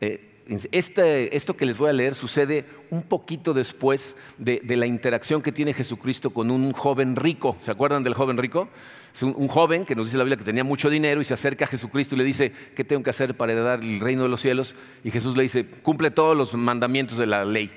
[0.01, 5.41] Eh, este, esto que les voy a leer sucede un poquito después de, la interacción
[5.41, 7.57] que tiene Jesucristo con un joven rico.
[7.61, 8.69] ¿Se acuerdan del joven rico?
[9.15, 11.65] Es un, joven que nos dice la Biblia que tenía mucho dinero y se acerca
[11.65, 14.41] a Jesucristo y le dice, ¿qué tengo que hacer para heredar el reino de los
[14.41, 14.75] cielos?
[15.03, 17.71] Y Jesús le dice, cumple todos los mandamientos de la ley.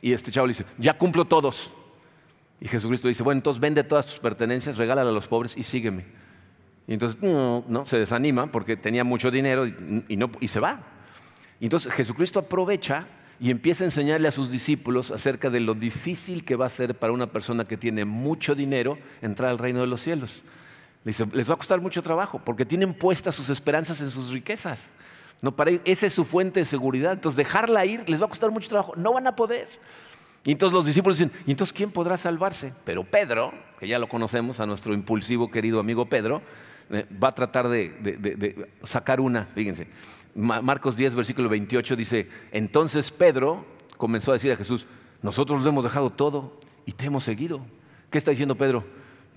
[0.00, 1.72] Y este chavo le dice, ya cumplo todos.
[2.60, 6.04] Y Jesucristo dice, bueno, entonces vende todas tus pertenencias, regálala a los pobres y sígueme.
[6.88, 10.95] Y entonces no, se desanima porque tenía mucho dinero y, no, y se va.
[11.60, 13.06] Entonces Jesucristo aprovecha
[13.40, 16.94] y empieza a enseñarle a sus discípulos acerca de lo difícil que va a ser
[16.94, 20.42] para una persona que tiene mucho dinero entrar al reino de los cielos.
[21.04, 24.86] Les, les va a costar mucho trabajo porque tienen puestas sus esperanzas en sus riquezas.
[25.42, 27.12] No, para esa es su fuente de seguridad.
[27.12, 28.94] Entonces dejarla ir les va a costar mucho trabajo.
[28.96, 29.68] No van a poder.
[30.44, 32.72] Y entonces los discípulos dicen, ¿y entonces quién podrá salvarse?
[32.84, 36.40] Pero Pedro, que ya lo conocemos, a nuestro impulsivo querido amigo Pedro,
[36.90, 39.88] eh, va a tratar de, sacar una, fíjense.
[40.36, 43.64] Marcos 10, versículo 28 dice, entonces Pedro
[43.96, 44.86] comenzó a decir a Jesús,
[45.22, 47.62] nosotros lo hemos dejado todo y te hemos seguido.
[48.10, 48.84] ¿Qué está diciendo Pedro?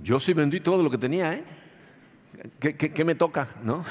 [0.03, 1.43] Yo sí vendí todo lo que tenía, ¿eh?
[2.59, 3.49] ¿Qué, me toca?
[3.63, 3.83] ¿No?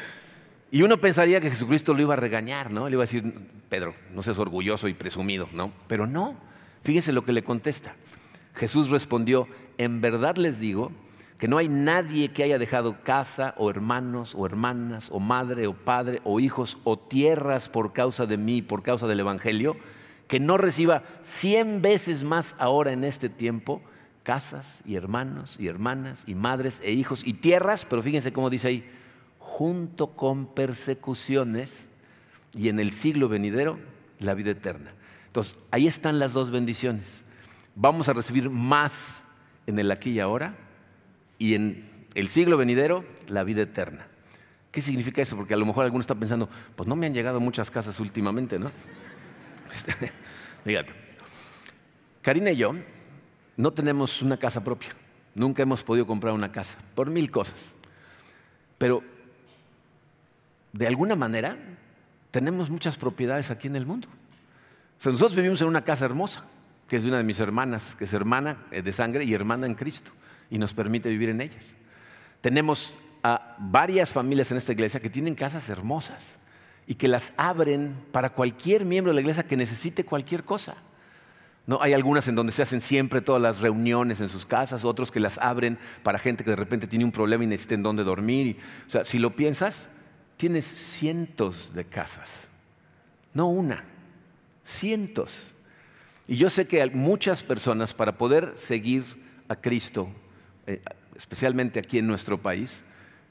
[0.70, 2.88] y uno pensaría que Jesucristo lo iba a regañar, ¿no?
[2.88, 3.34] Le iba a decir,
[3.68, 5.72] Pedro, no seas orgulloso y presumido, ¿no?
[5.88, 6.36] Pero no,
[6.82, 7.94] fíjese lo que le contesta.
[8.54, 10.92] Jesús respondió, en verdad les digo
[11.38, 15.74] que no hay nadie que haya dejado casa o hermanos o hermanas o madre o
[15.74, 19.76] padre o hijos o tierras por causa de mí, por causa del Evangelio,
[20.28, 23.82] que no reciba cien veces más ahora en este tiempo
[24.22, 28.68] casas y hermanos y hermanas y madres e hijos y tierras, pero fíjense cómo dice
[28.68, 28.90] ahí,
[29.38, 31.86] junto con persecuciones
[32.54, 33.78] y en el siglo venidero
[34.18, 34.92] la vida eterna.
[35.26, 37.20] Entonces, ahí están las dos bendiciones.
[37.74, 39.22] Vamos a recibir más
[39.66, 40.56] en el aquí y ahora
[41.38, 44.06] y en el siglo venidero la vida eterna.
[44.70, 45.36] ¿Qué significa eso?
[45.36, 48.58] Porque a lo mejor alguno está pensando, pues no me han llegado muchas casas últimamente,
[48.58, 48.70] ¿no?
[50.64, 50.92] Fíjate,
[52.22, 52.74] Karina y yo
[53.56, 54.90] no tenemos una casa propia,
[55.34, 57.74] nunca hemos podido comprar una casa, por mil cosas.
[58.78, 59.02] Pero
[60.72, 61.56] de alguna manera
[62.30, 64.08] tenemos muchas propiedades aquí en el mundo.
[64.98, 66.44] O sea, nosotros vivimos en una casa hermosa,
[66.88, 69.74] que es de una de mis hermanas, que es hermana de sangre y hermana en
[69.74, 70.12] Cristo
[70.50, 71.74] y nos permite vivir en ellas.
[72.40, 76.36] Tenemos a varias familias en esta iglesia que tienen casas hermosas
[76.86, 80.76] y que las abren para cualquier miembro de la iglesia que necesite cualquier cosa.
[81.66, 81.82] ¿No?
[81.82, 85.18] Hay algunas en donde se hacen siempre todas las reuniones en sus casas, otros que
[85.18, 88.58] las abren para gente que de repente tiene un problema y necesita en dónde dormir.
[88.86, 89.88] o sea, si lo piensas,
[90.36, 92.48] tienes cientos de casas,
[93.34, 93.82] no una,
[94.64, 95.54] cientos.
[96.28, 99.04] Y yo sé que muchas personas para poder seguir
[99.48, 100.08] a Cristo
[100.66, 100.82] eh,
[101.16, 102.82] especialmente aquí en nuestro país,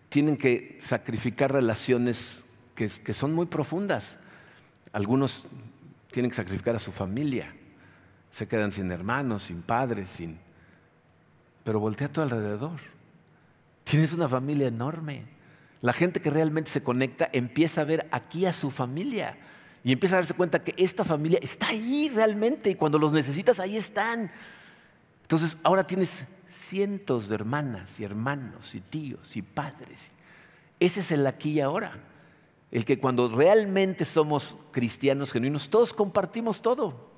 [0.09, 2.41] tienen que sacrificar relaciones
[2.75, 4.17] que, son muy profundas.
[4.91, 5.45] Algunos
[6.11, 7.53] tienen que sacrificar a su familia,
[8.31, 10.39] se quedan sin hermanos, sin padres, sin...
[11.63, 12.79] Pero voltea a tu alrededor.
[13.83, 15.25] Tienes una familia enorme.
[15.81, 19.37] La gente que realmente se conecta empieza a ver aquí a su familia
[19.83, 23.59] y empieza a darse cuenta que esta familia está ahí realmente y cuando los necesitas
[23.59, 24.31] ahí están.
[25.23, 26.25] Entonces ahora tienes
[26.67, 30.11] cientos de hermanas y hermanos y tíos y padres.
[30.79, 31.93] Ese es el aquí y ahora.
[32.71, 37.11] El que cuando realmente somos cristianos genuinos, todos compartimos todo.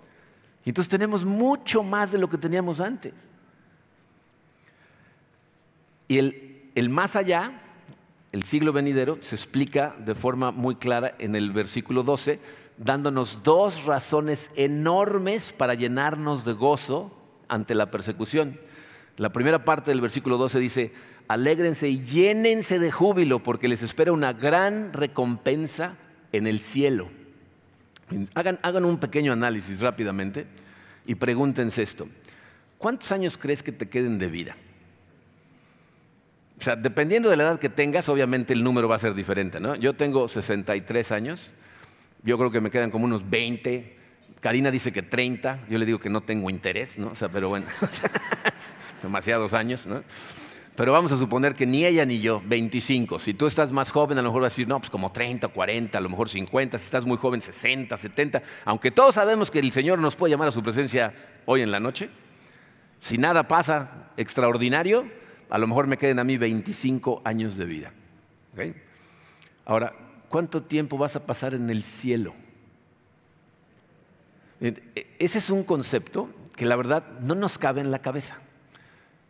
[0.65, 3.13] Y entonces tenemos mucho más de lo que teníamos antes.
[6.07, 7.62] Y el, el más allá,
[8.31, 12.39] el siglo venidero, se explica de forma muy clara en el versículo 12,
[12.77, 17.12] dándonos dos razones enormes para llenarnos de gozo
[17.47, 18.60] ante la persecución.
[19.17, 20.91] La primera parte del versículo 12 dice,
[21.27, 25.97] alégrense y llénense de júbilo porque les espera una gran recompensa
[26.32, 27.10] en el cielo.
[28.36, 30.45] Hagan, hagan un pequeño análisis rápidamente
[31.06, 32.08] y pregúntense esto.
[32.77, 34.56] ¿Cuántos años crees que te queden de vida?
[36.60, 39.60] O sea, dependiendo de la edad que tengas, obviamente el número va a ser diferente,
[39.60, 39.75] ¿no?
[39.75, 41.51] Yo tengo 63 años,
[42.23, 43.96] yo creo que me quedan como unos 20,
[44.39, 47.08] Karina dice que 30, yo le digo que no tengo interés, ¿no?
[47.08, 47.65] O sea, pero bueno,
[49.02, 50.04] demasiados años, ¿no?
[50.76, 53.17] Pero vamos a suponer que ni ella ni yo, 25.
[53.17, 55.47] Si tú estás más joven, a lo mejor vas a decir, no, pues como 30,
[55.47, 56.78] 40, a lo mejor 50.
[56.78, 58.43] Si estás muy joven, 60, 70.
[58.63, 61.15] Aunque todos sabemos que el Señor nos puede llamar a su presencia
[61.47, 62.12] hoy en la noche.
[63.00, 65.10] Si nada pasa extraordinario,
[65.50, 67.91] a lo mejor me queden a mí 25 años de vida.
[69.65, 69.93] Ahora,
[70.30, 72.36] ¿cuánto tiempo vas a pasar en el cielo?
[74.62, 78.39] E, ese es un concepto que la verdad no nos cabe en la cabeza.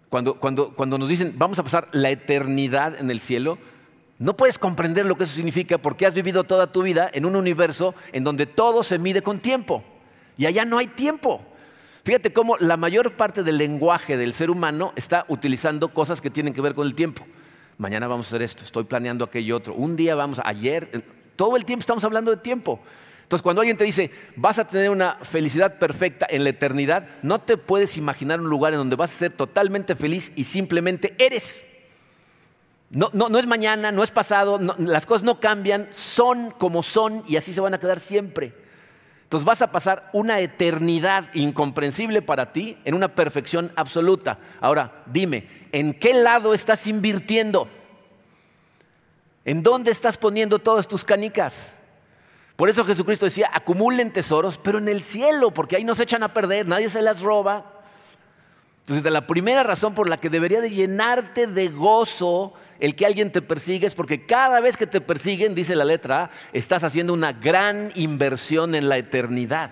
[0.09, 3.57] Cuando, cuando, cuando nos dicen vamos a pasar la eternidad en el cielo,
[4.19, 7.35] no puedes comprender lo que eso significa porque has vivido toda tu vida en un
[7.35, 9.83] universo en donde todo se mide con tiempo.
[10.37, 11.41] Y allá no hay tiempo.
[12.03, 16.53] Fíjate cómo la mayor parte del lenguaje del ser humano está utilizando cosas que tienen
[16.53, 17.25] que ver con el tiempo.
[17.77, 19.75] Mañana vamos a hacer esto, estoy planeando aquello otro.
[19.75, 21.03] Un día vamos, ayer,
[21.35, 22.79] todo el tiempo estamos hablando de tiempo.
[23.27, 27.39] Entonces, cuando alguien te dice, vas a tener una felicidad perfecta en la eternidad, no
[27.39, 31.65] te puedes imaginar un lugar en donde vas a ser totalmente feliz y simplemente eres.
[32.89, 37.35] No, no, es mañana, no es pasado, las cosas no cambian, son como son y
[37.35, 38.53] así se van a quedar siempre.
[39.23, 44.39] Entonces vas a pasar una eternidad incomprensible para ti en una perfección absoluta.
[44.61, 47.67] Ahora, dime, ¿en qué lado estás invirtiendo?
[49.43, 51.73] ¿En dónde estás poniendo todas tus canicas?
[52.57, 56.23] Por eso Jesucristo decía, acumulen tesoros, pero en el cielo, porque ahí no se echan
[56.23, 57.83] a perder, nadie se las roba.
[58.79, 63.31] Entonces, la primera razón por la que debería de llenarte de gozo el que alguien
[63.31, 67.13] te persigue es porque cada vez que te persiguen, dice la letra A, estás haciendo
[67.13, 69.71] una gran inversión en la eternidad.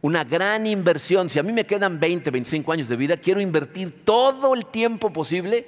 [0.00, 1.28] Una gran inversión.
[1.28, 5.12] Si a mí me quedan 20, 25 años de vida, quiero invertir todo el tiempo
[5.12, 5.66] posible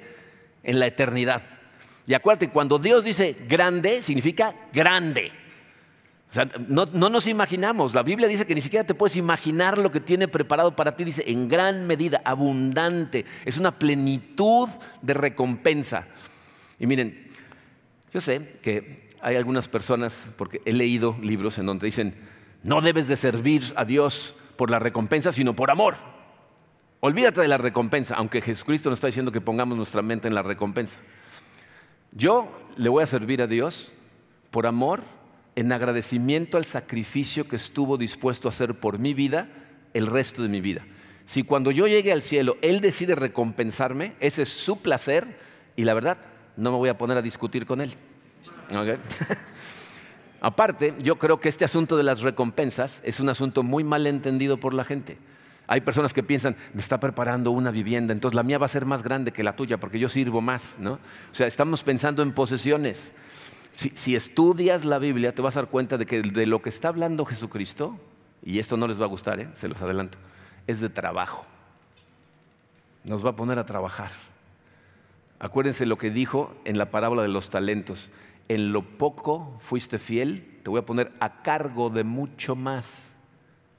[0.63, 1.43] en la eternidad.
[2.07, 5.44] Y acuérdate, cuando Dios dice grande, significa grande
[6.67, 7.93] no, nos imaginamos.
[7.93, 11.03] La Biblia dice que ni siquiera te puedes imaginar lo que tiene preparado para ti.
[11.03, 13.25] Dice, en gran medida, abundante.
[13.45, 14.69] Es una plenitud
[15.01, 16.07] de recompensa.
[16.79, 17.27] Y miren,
[18.13, 22.15] yo sé que hay algunas personas, porque he leído libros en donde dicen,
[22.63, 25.95] no debes de servir a Dios por la recompensa, sino por amor.
[26.99, 30.41] Olvídate de la recompensa, aunque Jesucristo nos está diciendo que pongamos nuestra mente en la
[30.41, 30.99] recompensa.
[32.11, 33.93] Yo le voy a servir a Dios
[34.49, 35.03] por amor
[35.55, 39.49] en agradecimiento al sacrificio que estuvo dispuesto a hacer por mi vida
[39.93, 40.85] el resto de mi vida.
[41.25, 45.37] Si cuando yo llegue al cielo Él decide recompensarme, ese es su placer
[45.75, 46.17] y la verdad
[46.57, 47.95] no me voy a poner a discutir con Él.
[50.41, 54.57] Aparte, yo creo que este asunto de las recompensas es un asunto muy mal entendido
[54.57, 55.17] por la gente.
[55.67, 58.85] Hay personas que piensan, me está preparando una vivienda, entonces la mía va a ser
[58.85, 60.93] más grande que la tuya porque yo sirvo más, ¿no?
[60.93, 60.99] O
[61.31, 63.13] sea, estamos pensando en posesiones.
[63.75, 66.87] Si, estudias la Biblia, te vas a dar cuenta de que de lo que está
[66.87, 67.99] hablando Jesucristo,
[68.41, 69.49] y esto no les va a gustar, ¿eh?
[69.55, 70.17] se los adelanto,
[70.65, 71.45] es de trabajo.
[73.03, 74.11] Nos va a poner a trabajar.
[75.39, 78.11] Acuérdense lo que dijo en la parábola de los talentos.
[78.47, 83.11] En lo poco fuiste fiel, te voy a poner a cargo de mucho más.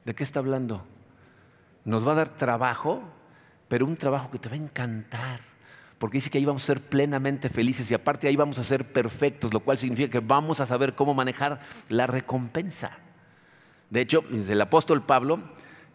[0.05, 0.85] ¿De qué está hablando?
[1.87, 3.03] Nos va a dar trabajo,
[3.69, 5.56] pero un trabajo que te va a encantar
[5.99, 8.85] porque dice que ahí vamos a ser plenamente felices y aparte ahí vamos a ser
[8.85, 12.99] perfectos, lo cual significa que vamos a saber cómo manejar la recompensa.
[13.89, 15.41] De hecho, el apóstol Pablo,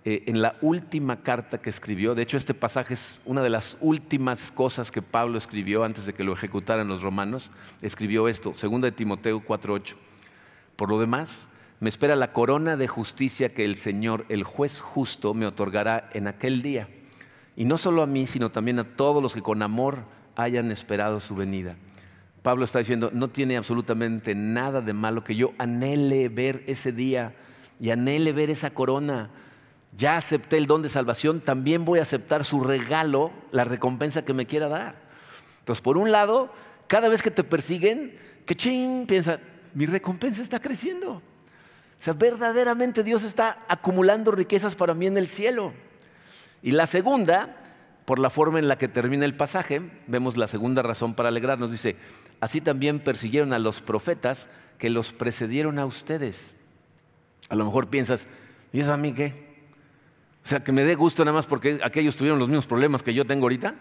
[0.04, 3.78] eh, en la última carta que escribió, de hecho este pasaje es una de las
[3.80, 8.82] últimas cosas que Pablo escribió antes de que lo ejecutaran los romanos, escribió esto, 2
[8.82, 9.98] de Timoteo 4:8.
[10.76, 11.48] Por lo demás,
[11.80, 16.28] me espera la corona de justicia que el Señor, el juez justo, me otorgará en
[16.28, 16.88] aquel día
[17.62, 20.06] y no solo a mí, sino también a todos los que con amor
[20.36, 21.76] hayan esperado su venida.
[22.42, 27.36] Pablo está diciendo, no tiene absolutamente nada de malo que yo anhele ver ese día
[27.80, 29.30] y anhele ver esa corona.
[29.96, 34.34] Ya acepté el don de salvación, también voy a aceptar su regalo, la recompensa que
[34.34, 34.96] me quiera dar.
[35.60, 36.52] Entonces, por un lado,
[36.88, 39.40] cada vez que te persiguen, que ching, piensa,
[39.76, 41.12] mi recompensa está creciendo.
[41.12, 41.22] O
[42.00, 45.74] sea, verdaderamente Dios está acumulando riquezas para mí en el cielo.
[46.64, 47.58] Y la segunda,
[48.06, 51.72] por la forma en la que termina el pasaje, vemos la segunda razón para alegrarnos.
[51.72, 51.96] Dice,
[52.40, 54.48] así también persiguieron a los profetas
[54.78, 56.56] que los precedieron a ustedes.
[57.50, 58.28] A lo mejor piensas,
[58.74, 59.52] ¿y eso a mí qué?
[60.44, 63.14] O sea, que me dé gusto nada más porque aquellos tuvieron los mismos problemas que
[63.14, 63.76] yo tengo ahorita.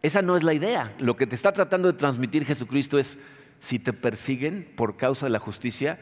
[0.00, 0.94] Esa no es la idea.
[0.98, 3.18] Lo que te está tratando de transmitir Jesucristo es,
[3.60, 5.98] si te persiguen por causa de la justicia,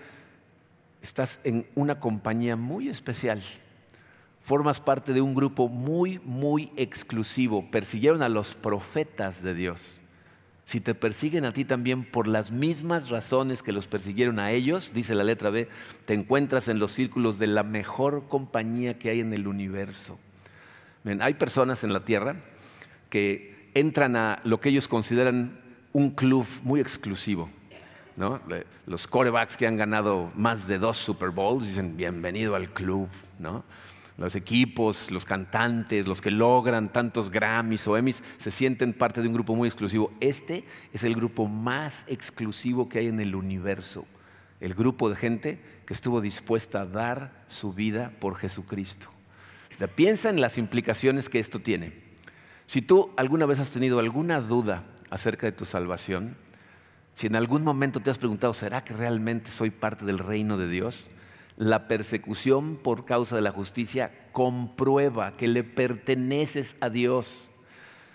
[1.02, 3.42] estás en una compañía muy especial.
[4.46, 7.68] Formas parte de un grupo muy, muy exclusivo.
[7.68, 9.82] Persiguieron a los profetas de Dios.
[10.64, 14.92] Si te persiguen a ti también por las mismas razones que los persiguieron a ellos,
[14.94, 15.68] dice la letra B,
[16.04, 20.16] te encuentras en los círculos de la mejor compañía que hay en el universo.
[21.04, 22.36] hay personas en la tierra
[23.10, 25.58] que entran a lo que ellos consideran
[25.92, 27.50] un club muy exclusivo.
[28.86, 33.08] Los corebacks que han ganado más de dos Super Bowls dicen bienvenido al club.
[34.16, 39.28] Los equipos, los cantantes, los que logran tantos Grammys o Emmys se sienten parte de
[39.28, 40.10] un grupo muy exclusivo.
[40.20, 44.06] Este es el grupo más exclusivo que hay en el universo.
[44.58, 49.08] El grupo de gente que estuvo dispuesta a dar su vida por Jesucristo.
[49.94, 51.92] Piensa en las implicaciones que esto tiene.
[52.66, 56.36] Si tú alguna vez has tenido alguna duda acerca de tu salvación,
[57.14, 60.68] si en algún momento te has preguntado, ¿será que realmente soy parte del reino de
[60.68, 61.08] Dios?
[61.56, 67.50] La persecución por causa de la justicia comprueba que le perteneces a Dios.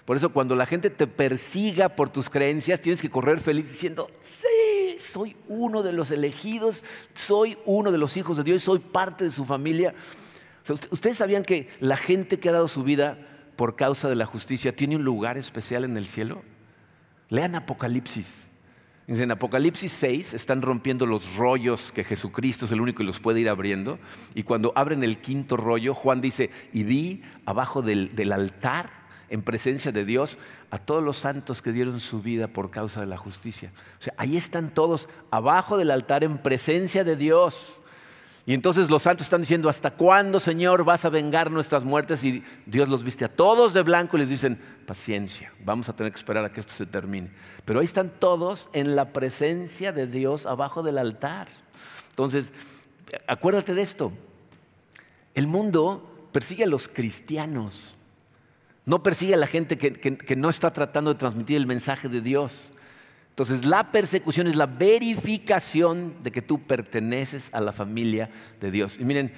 [0.06, 4.10] Por eso cuando la gente te persiga por tus creencias, tienes que correr feliz diciendo,
[4.22, 6.84] sí, soy uno de los elegidos,
[7.14, 9.96] soy uno de los hijos de Dios, soy parte de su familia.
[10.92, 13.18] ¿Ustedes sabían que la gente que ha dado su vida
[13.56, 16.44] por causa de la justicia tiene un lugar especial en el cielo?
[17.30, 18.51] Lean Apocalipsis.
[19.08, 23.40] En Apocalipsis 6 están rompiendo los rollos que Jesucristo es el único que los puede
[23.40, 24.00] ir abriendo.
[24.36, 29.42] Y cuando abren el quinto rollo, Juan dice, y vi abajo del, del altar, en
[29.42, 30.38] presencia de Dios,
[30.70, 33.72] a todos los santos que dieron su vida por causa de la justicia.
[33.98, 37.82] O sea, ahí están todos abajo del altar en presencia de Dios.
[38.46, 42.24] Y entonces los santos están diciendo, ¿hasta cuándo, Señor, vas a vengar nuestras muertes?
[42.24, 46.12] Y Dios los viste a todos de blanco y les dicen, paciencia, vamos a tener
[46.12, 47.30] que esperar a que esto se termine.
[47.66, 51.50] Pero ahí están todos en la presencia de Dios abajo del altar.
[52.10, 52.52] Entonces,
[53.28, 54.12] acuérdate de esto.
[55.36, 57.96] El mundo persigue a los cristianos,
[58.86, 62.22] no persigue a la gente que, que no está tratando de transmitir el mensaje de
[62.22, 62.72] Dios.
[63.32, 68.30] Entonces la persecución es la verificación de que tú perteneces a la familia
[68.60, 68.98] de Dios.
[69.00, 69.34] Y miren,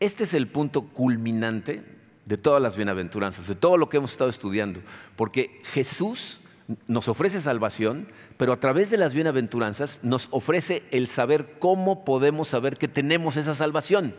[0.00, 1.82] este es el punto culminante
[2.24, 4.80] de todas las bienaventuranzas, de todo lo que hemos estado estudiando,
[5.16, 6.40] porque Jesús
[6.86, 12.48] nos ofrece salvación, pero a través de las bienaventuranzas nos ofrece el saber cómo podemos
[12.48, 14.12] saber que tenemos esa salvación.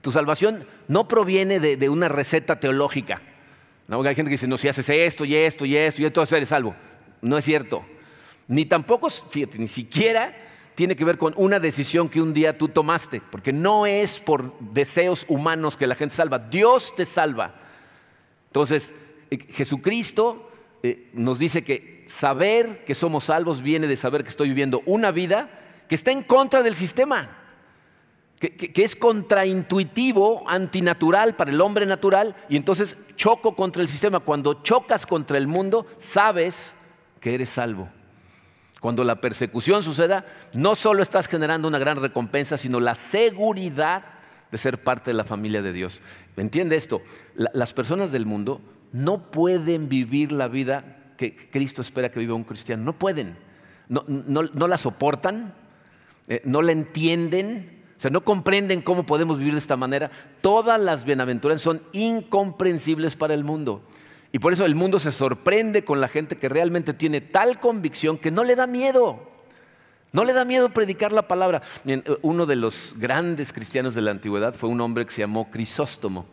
[0.00, 3.20] Tu salvación no proviene de, una receta teológica.
[3.86, 4.02] ¿no?
[4.02, 6.48] Hay gente que dice, no, si haces esto y esto y esto y esto, eres
[6.48, 6.74] salvo.
[7.20, 7.84] No es cierto.
[8.48, 10.34] Ni tampoco, fíjate, ni siquiera
[10.74, 14.58] tiene que ver con una decisión que un día tú tomaste, porque no es por
[14.58, 17.54] deseos humanos que la gente salva, Dios te salva.
[18.46, 18.92] Entonces,
[19.30, 20.50] eh, Jesucristo
[20.82, 25.10] eh, nos dice que saber que somos salvos viene de saber que estoy viviendo una
[25.10, 25.50] vida
[25.88, 27.38] que está en contra del sistema,
[28.40, 34.20] que, que es contraintuitivo, antinatural para el hombre natural, y entonces choco contra el sistema.
[34.20, 36.74] Cuando chocas contra el mundo, sabes
[37.20, 37.88] que eres salvo.
[38.82, 44.02] Cuando la persecución suceda, no solo estás generando una gran recompensa, sino la seguridad
[44.50, 46.02] de ser parte de la familia de Dios.
[46.36, 47.00] ¿Entiende esto?
[47.36, 48.60] las personas del mundo
[48.90, 52.82] no pueden vivir la vida que Cristo espera que viva un cristiano.
[52.82, 53.36] No pueden.
[53.88, 55.54] No, la soportan,
[56.26, 60.10] eh, no la entienden, o sea, no comprenden cómo podemos vivir de esta manera.
[60.40, 63.82] Todas las bienaventuranzas son incomprensibles para el mundo.
[64.32, 68.16] Y por eso el mundo se sorprende con la gente que realmente tiene tal convicción
[68.16, 69.30] que no le da miedo.
[70.12, 71.62] No le da miedo predicar la palabra.
[72.22, 76.26] Uno de los grandes cristianos de la antigüedad fue un hombre que se llamó Crisóstomo.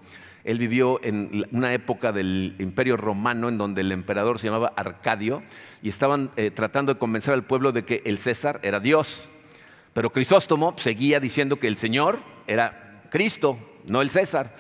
[0.46, 5.44] Él vivió en una época del imperio romano en donde el emperador se llamaba Arcadio
[5.82, 9.30] y estaban eh, tratando de convencer al pueblo de que el César era Dios.
[9.94, 14.56] Pero Crisóstomo seguía diciendo que el Señor era Cristo, no el César.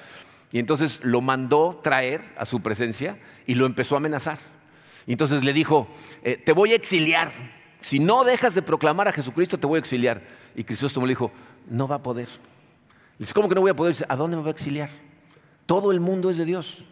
[0.52, 4.39] Y entonces lo mandó traer a su presencia y lo empezó a amenazar.
[5.06, 5.88] Y entonces le dijo,
[6.24, 7.32] eh, te voy a exiliar.
[7.82, 10.22] Si no dejas de proclamar a Jesucristo, te voy a exiliar.
[10.56, 11.32] Y Crisóstomo le dijo,
[11.70, 12.28] no va a poder.
[12.28, 13.93] Le dice, ¿cómo que no voy a poder?
[13.93, 14.89] Dice, ¿a dónde me va a exiliar?
[15.66, 16.84] Todo el mundo es de Dios.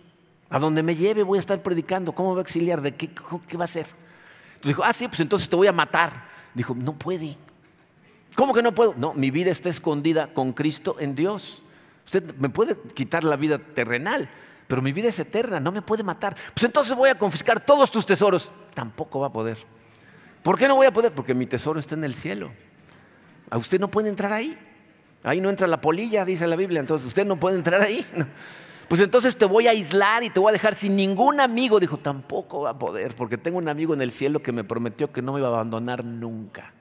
[0.49, 2.13] A donde me lleve voy a estar predicando.
[2.13, 2.81] ¿Cómo me va a exiliar?
[2.81, 3.09] ¿De qué,
[3.47, 3.87] qué va a hacer?
[4.47, 6.25] Entonces dijo, ah, sí, pues entonces te voy a matar.
[6.53, 7.35] Dijo, no puede.
[8.35, 8.93] ¿Cómo que no puedo?
[8.97, 11.63] No, mi vida está escondida con Cristo en Dios.
[12.07, 14.29] Usted me puede quitar la vida terrenal,
[14.65, 16.37] pero mi vida es eterna, no me puede matar.
[16.53, 18.49] Pues entonces voy a confiscar todos tus tesoros.
[18.73, 19.57] Tampoco va a poder.
[20.41, 21.11] ¿Por qué no voy a poder?
[21.11, 22.49] Porque mi tesoro está en el cielo.
[23.49, 24.57] A usted no puede entrar ahí.
[25.21, 26.79] Ahí no entra la polilla, dice la Biblia.
[26.79, 28.05] Entonces usted no puede entrar ahí.
[28.87, 31.77] Pues entonces te voy a aislar y te voy a dejar sin ningún amigo.
[31.77, 35.11] Dijo, tampoco va a poder, porque tengo un amigo en el cielo que me prometió
[35.11, 36.71] que no me iba a abandonar nunca.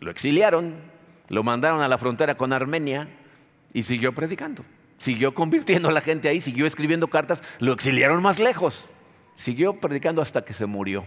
[0.00, 0.93] Lo exiliaron,
[1.28, 3.08] lo mandaron a la frontera con Armenia
[3.72, 4.64] y siguió predicando.
[4.98, 8.90] Siguió convirtiendo a la gente ahí, siguió escribiendo cartas, lo exiliaron más lejos.
[9.36, 11.04] Siguió predicando hasta que se murió.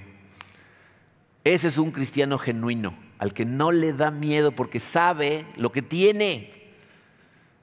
[1.44, 5.82] Ese es un cristiano genuino, al que no le da miedo porque sabe lo que
[5.82, 6.52] tiene.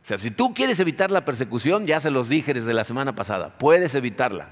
[0.03, 3.15] O sea, si tú quieres evitar la persecución, ya se los dije desde la semana
[3.15, 4.49] pasada, puedes evitarla.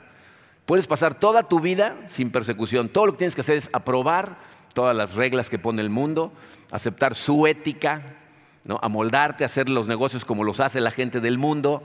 [0.66, 2.88] Puedes pasar toda tu vida sin persecución.
[2.88, 4.38] Todo lo que tienes que hacer es aprobar
[4.74, 6.32] todas las reglas que pone el mundo,
[6.70, 8.02] aceptar su ética,
[8.64, 8.78] ¿no?
[8.82, 11.82] amoldarte a hacer los negocios como los hace la gente del mundo,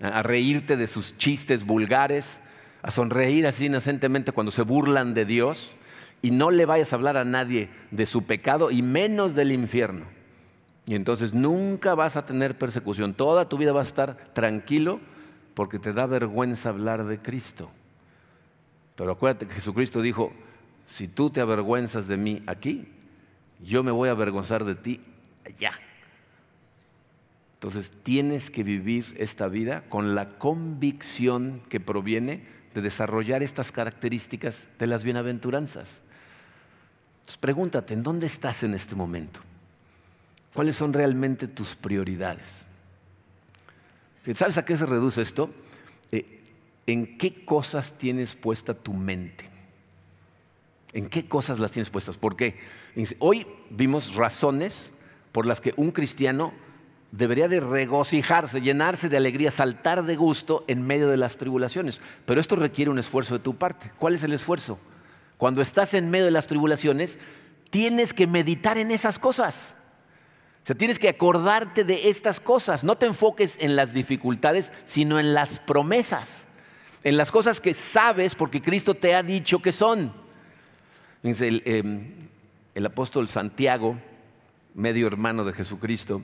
[0.00, 2.40] a reírte de sus chistes vulgares,
[2.82, 5.76] a sonreír así inocentemente cuando se burlan de Dios
[6.22, 10.06] y no le vayas a hablar a nadie de su pecado y menos del infierno.
[10.86, 15.00] Y entonces nunca vas a tener persecución, toda tu vida vas a estar tranquilo
[15.54, 17.70] porque te da vergüenza hablar de Cristo.
[18.96, 20.32] Pero acuérdate que Jesucristo dijo,
[20.90, 22.88] si tú te avergüenzas de mí aquí,
[23.62, 25.00] yo me voy a avergonzar de ti
[25.46, 25.72] allá.
[27.54, 34.66] Entonces tienes que vivir esta vida con la convicción que proviene de desarrollar estas características
[34.78, 36.00] de las bienaventuranzas.
[37.20, 39.40] Entonces pregúntate, ¿en dónde estás en este momento?
[40.52, 42.66] ¿Cuáles son realmente tus prioridades?
[44.34, 45.50] ¿Sabes a qué se reduce esto?
[46.10, 46.42] Eh,
[46.86, 49.59] ¿En qué cosas tienes puesta tu mente?
[50.92, 52.16] ¿En qué cosas las tienes puestas?
[52.16, 52.58] Porque
[53.18, 54.92] hoy vimos razones
[55.32, 56.52] por las que un cristiano
[57.12, 62.00] debería de regocijarse, llenarse de alegría, saltar de gusto en medio de las tribulaciones.
[62.24, 63.92] Pero esto requiere un esfuerzo de tu parte.
[63.98, 64.78] ¿Cuál es el esfuerzo?
[65.36, 67.18] Cuando estás en medio de las tribulaciones,
[67.70, 69.74] tienes que meditar en esas cosas.
[70.62, 72.84] O sea, tienes que acordarte de estas cosas.
[72.84, 76.46] No te enfoques en las dificultades, sino en las promesas.
[77.02, 80.12] En las cosas que sabes porque Cristo te ha dicho que son.
[81.22, 82.12] El, em,
[82.74, 83.98] el apóstol Santiago,
[84.74, 86.22] medio hermano de Jesucristo,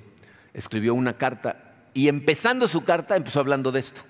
[0.54, 4.02] escribió una carta y empezando su carta empezó hablando de esto.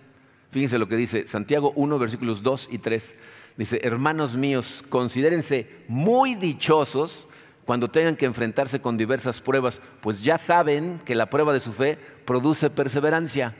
[0.50, 3.14] Fíjense lo que dice Santiago 1, versículos 2 y 3.
[3.56, 7.28] Dice, hermanos míos, considérense muy dichosos
[7.64, 11.72] cuando tengan que enfrentarse con diversas pruebas, pues ya saben que la prueba de su
[11.72, 13.56] fe produce perseverancia.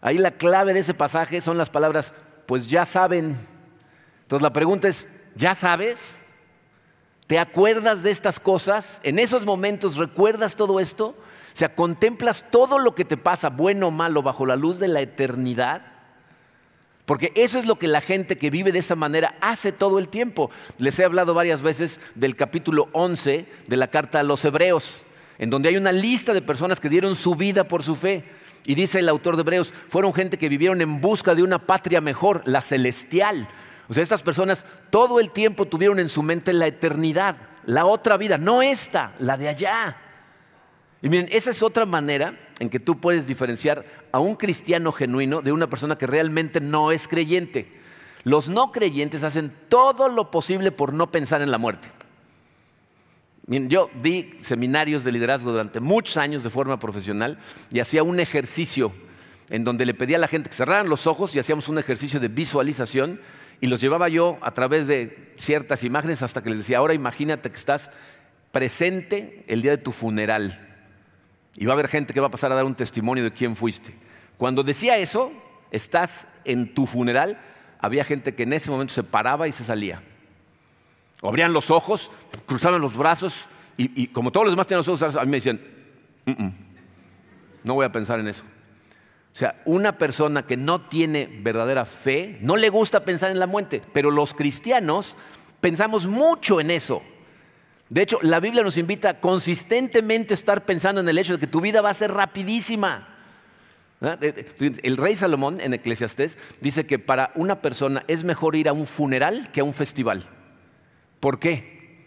[0.00, 2.14] Ahí la clave de ese pasaje son las palabras,
[2.46, 3.36] pues ya saben.
[4.22, 6.18] Entonces la pregunta es, ¿ya sabes?
[7.32, 9.00] ¿Te acuerdas de estas cosas?
[9.02, 11.16] ¿En esos momentos recuerdas todo esto?
[11.16, 14.88] O sea, contemplas todo lo que te pasa, bueno o malo, bajo la luz de
[14.88, 15.80] la eternidad.
[17.06, 20.08] Porque eso es lo que la gente que vive de esa manera hace todo el
[20.08, 20.50] tiempo.
[20.76, 25.02] Les he hablado varias veces del capítulo 11 de la carta a los Hebreos,
[25.38, 28.24] en donde hay una lista de personas que dieron su vida por su fe.
[28.66, 32.02] Y dice el autor de Hebreos, fueron gente que vivieron en busca de una patria
[32.02, 33.48] mejor, la celestial.
[33.92, 37.36] O sea, estas personas todo el tiempo tuvieron en su mente la eternidad,
[37.66, 39.98] la otra vida, no esta, la de allá.
[41.02, 45.42] Y miren, esa es otra manera en que tú puedes diferenciar a un cristiano genuino
[45.42, 47.70] de una persona que realmente no es creyente.
[48.24, 51.90] Los no creyentes hacen todo lo posible por no pensar en la muerte.
[53.46, 57.38] Miren, yo di seminarios de liderazgo durante muchos años de forma profesional
[57.70, 58.90] y hacía un ejercicio
[59.50, 62.18] en donde le pedía a la gente que cerraran los ojos y hacíamos un ejercicio
[62.20, 63.20] de visualización
[63.62, 67.48] y los llevaba yo a través de ciertas imágenes hasta que les decía, ahora imagínate
[67.48, 67.90] que estás
[68.50, 70.68] presente el día de tu funeral
[71.54, 73.54] y va a haber gente que va a pasar a dar un testimonio de quién
[73.54, 73.94] fuiste.
[74.36, 75.32] Cuando decía eso,
[75.70, 77.40] estás en tu funeral,
[77.78, 80.02] había gente que en ese momento se paraba y se salía.
[81.20, 82.10] O abrían los ojos,
[82.46, 83.46] cruzaban los brazos
[83.76, 85.60] y, como todos los demás tenían los ojos, a mí me decían,
[87.62, 88.42] no voy a pensar en eso.
[89.32, 93.46] O sea, una persona que no tiene verdadera fe, no le gusta pensar en la
[93.46, 95.16] muerte, pero los cristianos
[95.60, 97.02] pensamos mucho en eso.
[97.88, 101.46] De hecho, la Biblia nos invita consistentemente a estar pensando en el hecho de que
[101.46, 103.08] tu vida va a ser rapidísima.
[104.60, 108.86] El rey Salomón en Eclesiastés dice que para una persona es mejor ir a un
[108.86, 110.26] funeral que a un festival.
[111.20, 112.06] ¿Por qué?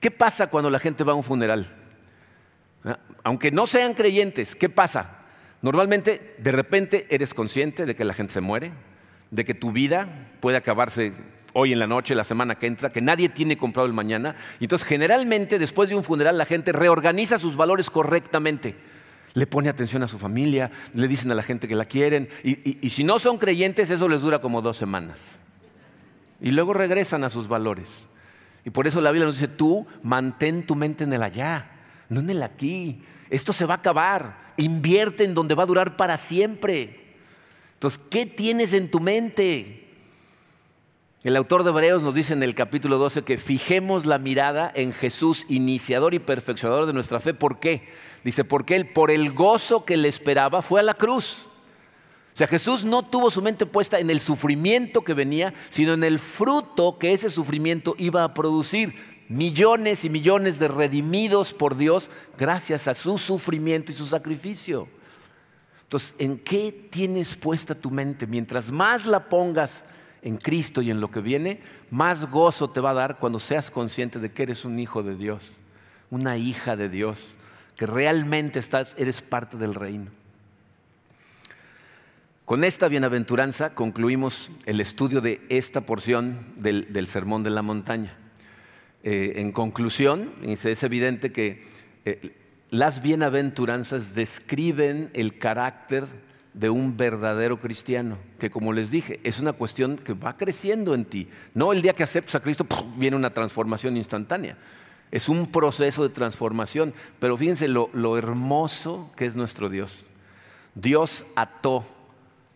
[0.00, 1.72] ¿Qué pasa cuando la gente va a un funeral?
[3.22, 5.25] Aunque no sean creyentes, ¿qué pasa?
[5.62, 8.72] Normalmente, de repente, eres consciente de que la gente se muere,
[9.30, 11.12] de que tu vida puede acabarse
[11.58, 14.36] hoy en la noche, la semana que entra, que nadie tiene comprado el mañana.
[14.60, 18.76] Y entonces generalmente después de un funeral la gente reorganiza sus valores correctamente.
[19.32, 22.28] Le pone atención a su familia, le dicen a la gente que la quieren.
[22.42, 25.38] Y, si no son creyentes, eso les dura como dos semanas.
[26.42, 28.06] Y luego regresan a sus valores.
[28.64, 31.70] Y por eso la Biblia nos dice, tú mantén tu mente en el allá,
[32.10, 33.02] no en el aquí.
[33.30, 34.45] Esto se va a acabar.
[34.56, 37.14] Invierte en donde va a durar para siempre.
[37.74, 39.86] Entonces, ¿qué tienes en tu mente?
[41.26, 44.92] El autor de Hebreos nos dice en el capítulo 12 que fijemos la mirada en
[44.92, 47.34] Jesús, iniciador y perfeccionador de nuestra fe.
[47.34, 47.88] ¿Por qué?
[48.22, 51.48] Dice, porque él por el gozo que le esperaba fue a la cruz.
[52.32, 56.04] O sea, Jesús no tuvo su mente puesta en el sufrimiento que venía, sino en
[56.04, 58.94] el fruto que ese sufrimiento iba a producir.
[59.28, 64.88] Millones y millones de redimidos por Dios gracias a su sufrimiento y su sacrificio.
[65.82, 68.26] Entonces, ¿en qué tienes puesta tu mente?
[68.26, 69.84] Mientras más la pongas
[70.22, 71.60] en Cristo y en lo que viene,
[71.90, 75.14] más gozo te va a dar cuando seas consciente de que eres un hijo de
[75.14, 75.60] Dios,
[76.10, 77.36] una hija de Dios,
[77.76, 80.10] que realmente estás, eres parte del reino.
[82.46, 88.16] Con esta bienaventuranza concluimos el estudio de esta porción del, Sermón de la Montaña.
[89.08, 91.62] Eh, en conclusión, es evidente que
[92.04, 92.34] eh,
[92.70, 96.06] las bienaventuranzas describen el carácter
[96.54, 101.04] de un verdadero cristiano, que como les dije, es una cuestión que va creciendo en
[101.04, 101.28] ti.
[101.54, 104.58] No el día que aceptas a Cristo viene una transformación instantánea.
[105.12, 110.10] Es un proceso de transformación, pero fíjense lo hermoso que es nuestro Dios.
[110.74, 111.84] Dios ató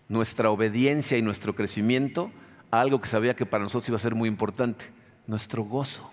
[0.09, 2.33] nuestra obediencia y nuestro crecimiento
[2.73, 4.87] a algo que sabía que para nosotros iba a ser muy importante,
[5.29, 6.11] nuestro gozo.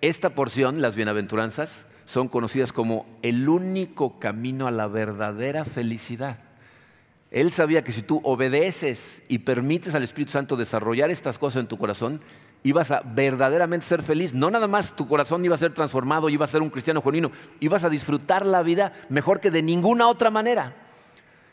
[0.00, 6.38] Esta porción, las bienaventuranzas, son conocidas como el único camino a la verdadera felicidad.
[7.30, 11.68] Él sabía que si tú obedeces y permites al Espíritu Santo desarrollar estas cosas en
[11.68, 12.20] tu corazón,
[12.64, 14.34] ibas a verdaderamente ser feliz.
[14.34, 17.30] No nada más tu corazón iba a ser transformado, iba a ser un cristiano genuino,
[17.60, 20.74] ibas a disfrutar la vida mejor que de ninguna otra manera.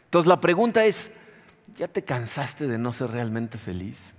[0.06, 1.12] Entonces la pregunta es,
[1.78, 4.16] ¿ya te cansaste de no ser realmente feliz?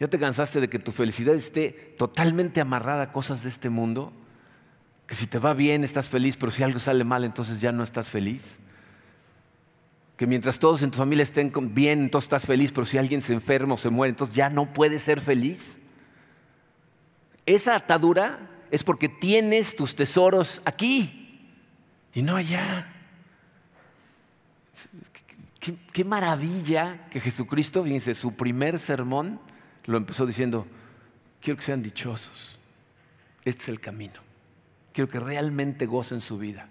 [0.00, 4.12] ¿Ya te cansaste de que tu felicidad esté totalmente amarrada a cosas de este mundo?
[5.06, 7.82] Que si te va bien estás feliz, pero si algo sale mal entonces ya no
[7.82, 8.58] estás feliz.
[10.16, 13.32] Que mientras todos en tu familia estén bien, entonces estás feliz, pero si alguien se
[13.32, 15.78] enferma o se muere, entonces ya no puedes ser feliz.
[17.46, 21.48] Esa atadura es porque tienes tus tesoros aquí
[22.12, 22.94] y no allá.
[25.92, 29.40] Qué, maravilla que Jesucristo, fíjense, su primer sermón
[29.88, 30.66] lo empezó diciendo,
[31.40, 32.58] quiero que sean dichosos,
[33.44, 34.20] este es el camino,
[34.92, 36.68] quiero que realmente gocen su vida.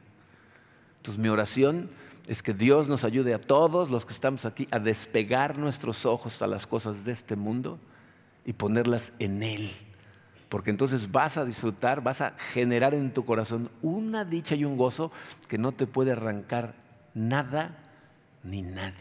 [0.98, 1.90] Entonces mi oración
[2.28, 6.44] es que Dios nos ayude a todos los que estamos aquí a despegar nuestros ojos
[6.44, 7.80] a las cosas de este mundo
[8.46, 9.72] y ponerlas en Él.
[10.48, 14.78] Porque entonces vas a disfrutar, vas a generar en tu corazón una dicha y un
[14.78, 15.12] gozo
[15.48, 16.76] que no te puede arrancar
[17.16, 17.78] nada
[18.44, 18.94] ni nadie.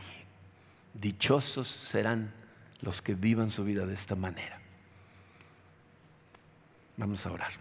[0.94, 2.32] Dichosos serán
[2.80, 4.60] los que vivan su vida de esta manera.
[6.96, 7.52] Vamos a orar.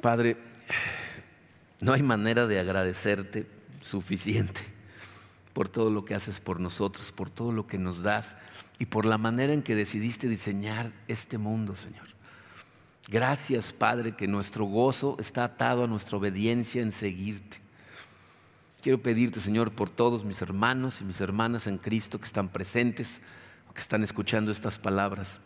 [0.00, 0.36] Padre,
[1.80, 3.46] no hay manera de agradecerte
[3.80, 4.60] suficiente
[5.52, 8.36] por todo lo que haces por nosotros, por todo lo que nos das
[8.78, 12.06] y por la manera en que decidiste diseñar este mundo, Señor.
[13.08, 17.58] Gracias, Padre, que nuestro gozo está atado a nuestra obediencia en seguirte.
[18.80, 23.20] Quiero pedirte, Señor, por todos mis hermanos y mis hermanas en Cristo que están presentes
[23.68, 25.40] o que están escuchando estas palabras.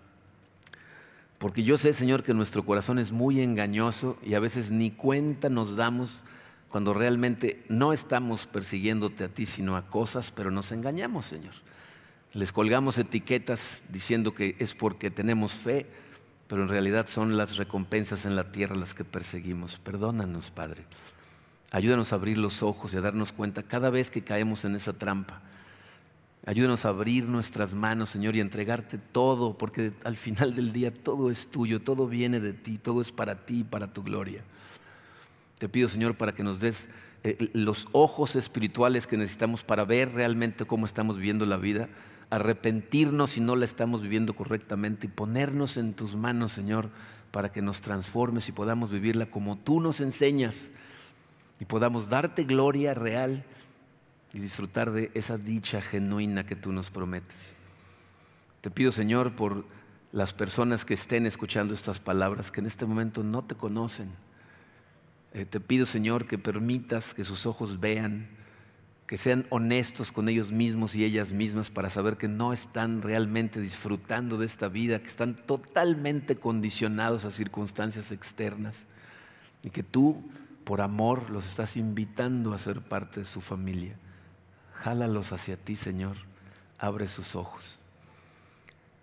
[1.39, 5.49] Porque yo sé, Señor, que nuestro corazón es muy engañoso y a veces ni cuenta
[5.49, 6.25] nos damos
[6.69, 11.55] cuando realmente no estamos persiguiéndote a ti, sino a cosas, pero nos engañamos, Señor.
[12.35, 15.87] Les colgamos etiquetas diciendo que es porque tenemos fe,
[16.49, 19.79] pero en realidad son las recompensas en la tierra las que perseguimos.
[19.79, 20.85] Perdónanos, Padre.
[21.73, 24.93] Ayúdanos a abrir los ojos y a darnos cuenta cada vez que caemos en esa
[24.93, 25.41] trampa.
[26.45, 30.93] Ayúdanos a abrir nuestras manos, Señor, y a entregarte todo, porque al final del día
[30.93, 34.43] todo es tuyo, todo viene de ti, todo es para ti y para tu gloria.
[35.59, 36.91] Te pido, Señor, para que nos des
[37.25, 41.89] eh, los ojos espirituales que necesitamos para ver realmente cómo estamos viviendo la vida,
[42.29, 46.91] arrepentirnos si no la estamos viviendo correctamente y ponernos en tus manos, Señor,
[47.31, 50.71] para que nos transformes y podamos vivirla como tú nos enseñas
[51.63, 53.45] y podamos darte gloria real
[54.33, 57.53] y disfrutar de esa dicha genuina que tú nos prometes.
[58.63, 59.65] Te pido, Señor, por
[60.11, 64.11] las personas que estén escuchando estas palabras, que en este momento no te conocen.
[65.35, 68.27] Eh, te pido, Señor, que permitas que sus ojos vean,
[69.07, 73.61] que sean honestos con ellos mismos y ellas mismas para saber que no están realmente
[73.61, 78.85] disfrutando de esta vida, que están totalmente condicionados a circunstancias externas
[79.63, 80.25] y que tú,
[80.65, 83.97] por amor, los estás invitando a ser parte de su familia.
[84.73, 86.17] Jálalos hacia ti, Señor.
[86.79, 87.81] Abre sus ojos.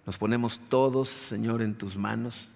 [0.06, 2.56] Nos ponemos todos, Señor, en tus manos.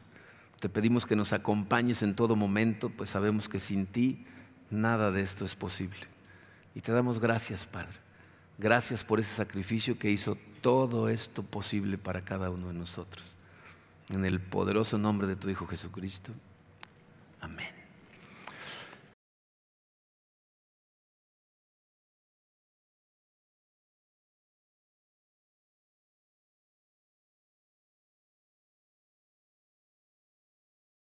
[0.59, 4.25] Te pedimos que nos acompañes en todo momento, pues sabemos que sin ti
[4.69, 5.99] nada de esto es posible.
[6.73, 7.97] Y te damos gracias, Padre.
[8.57, 13.35] Gracias por ese sacrificio que hizo todo esto posible para cada uno de nosotros.
[14.09, 16.31] En el poderoso nombre de tu Hijo Jesucristo.
[17.41, 17.82] Amén.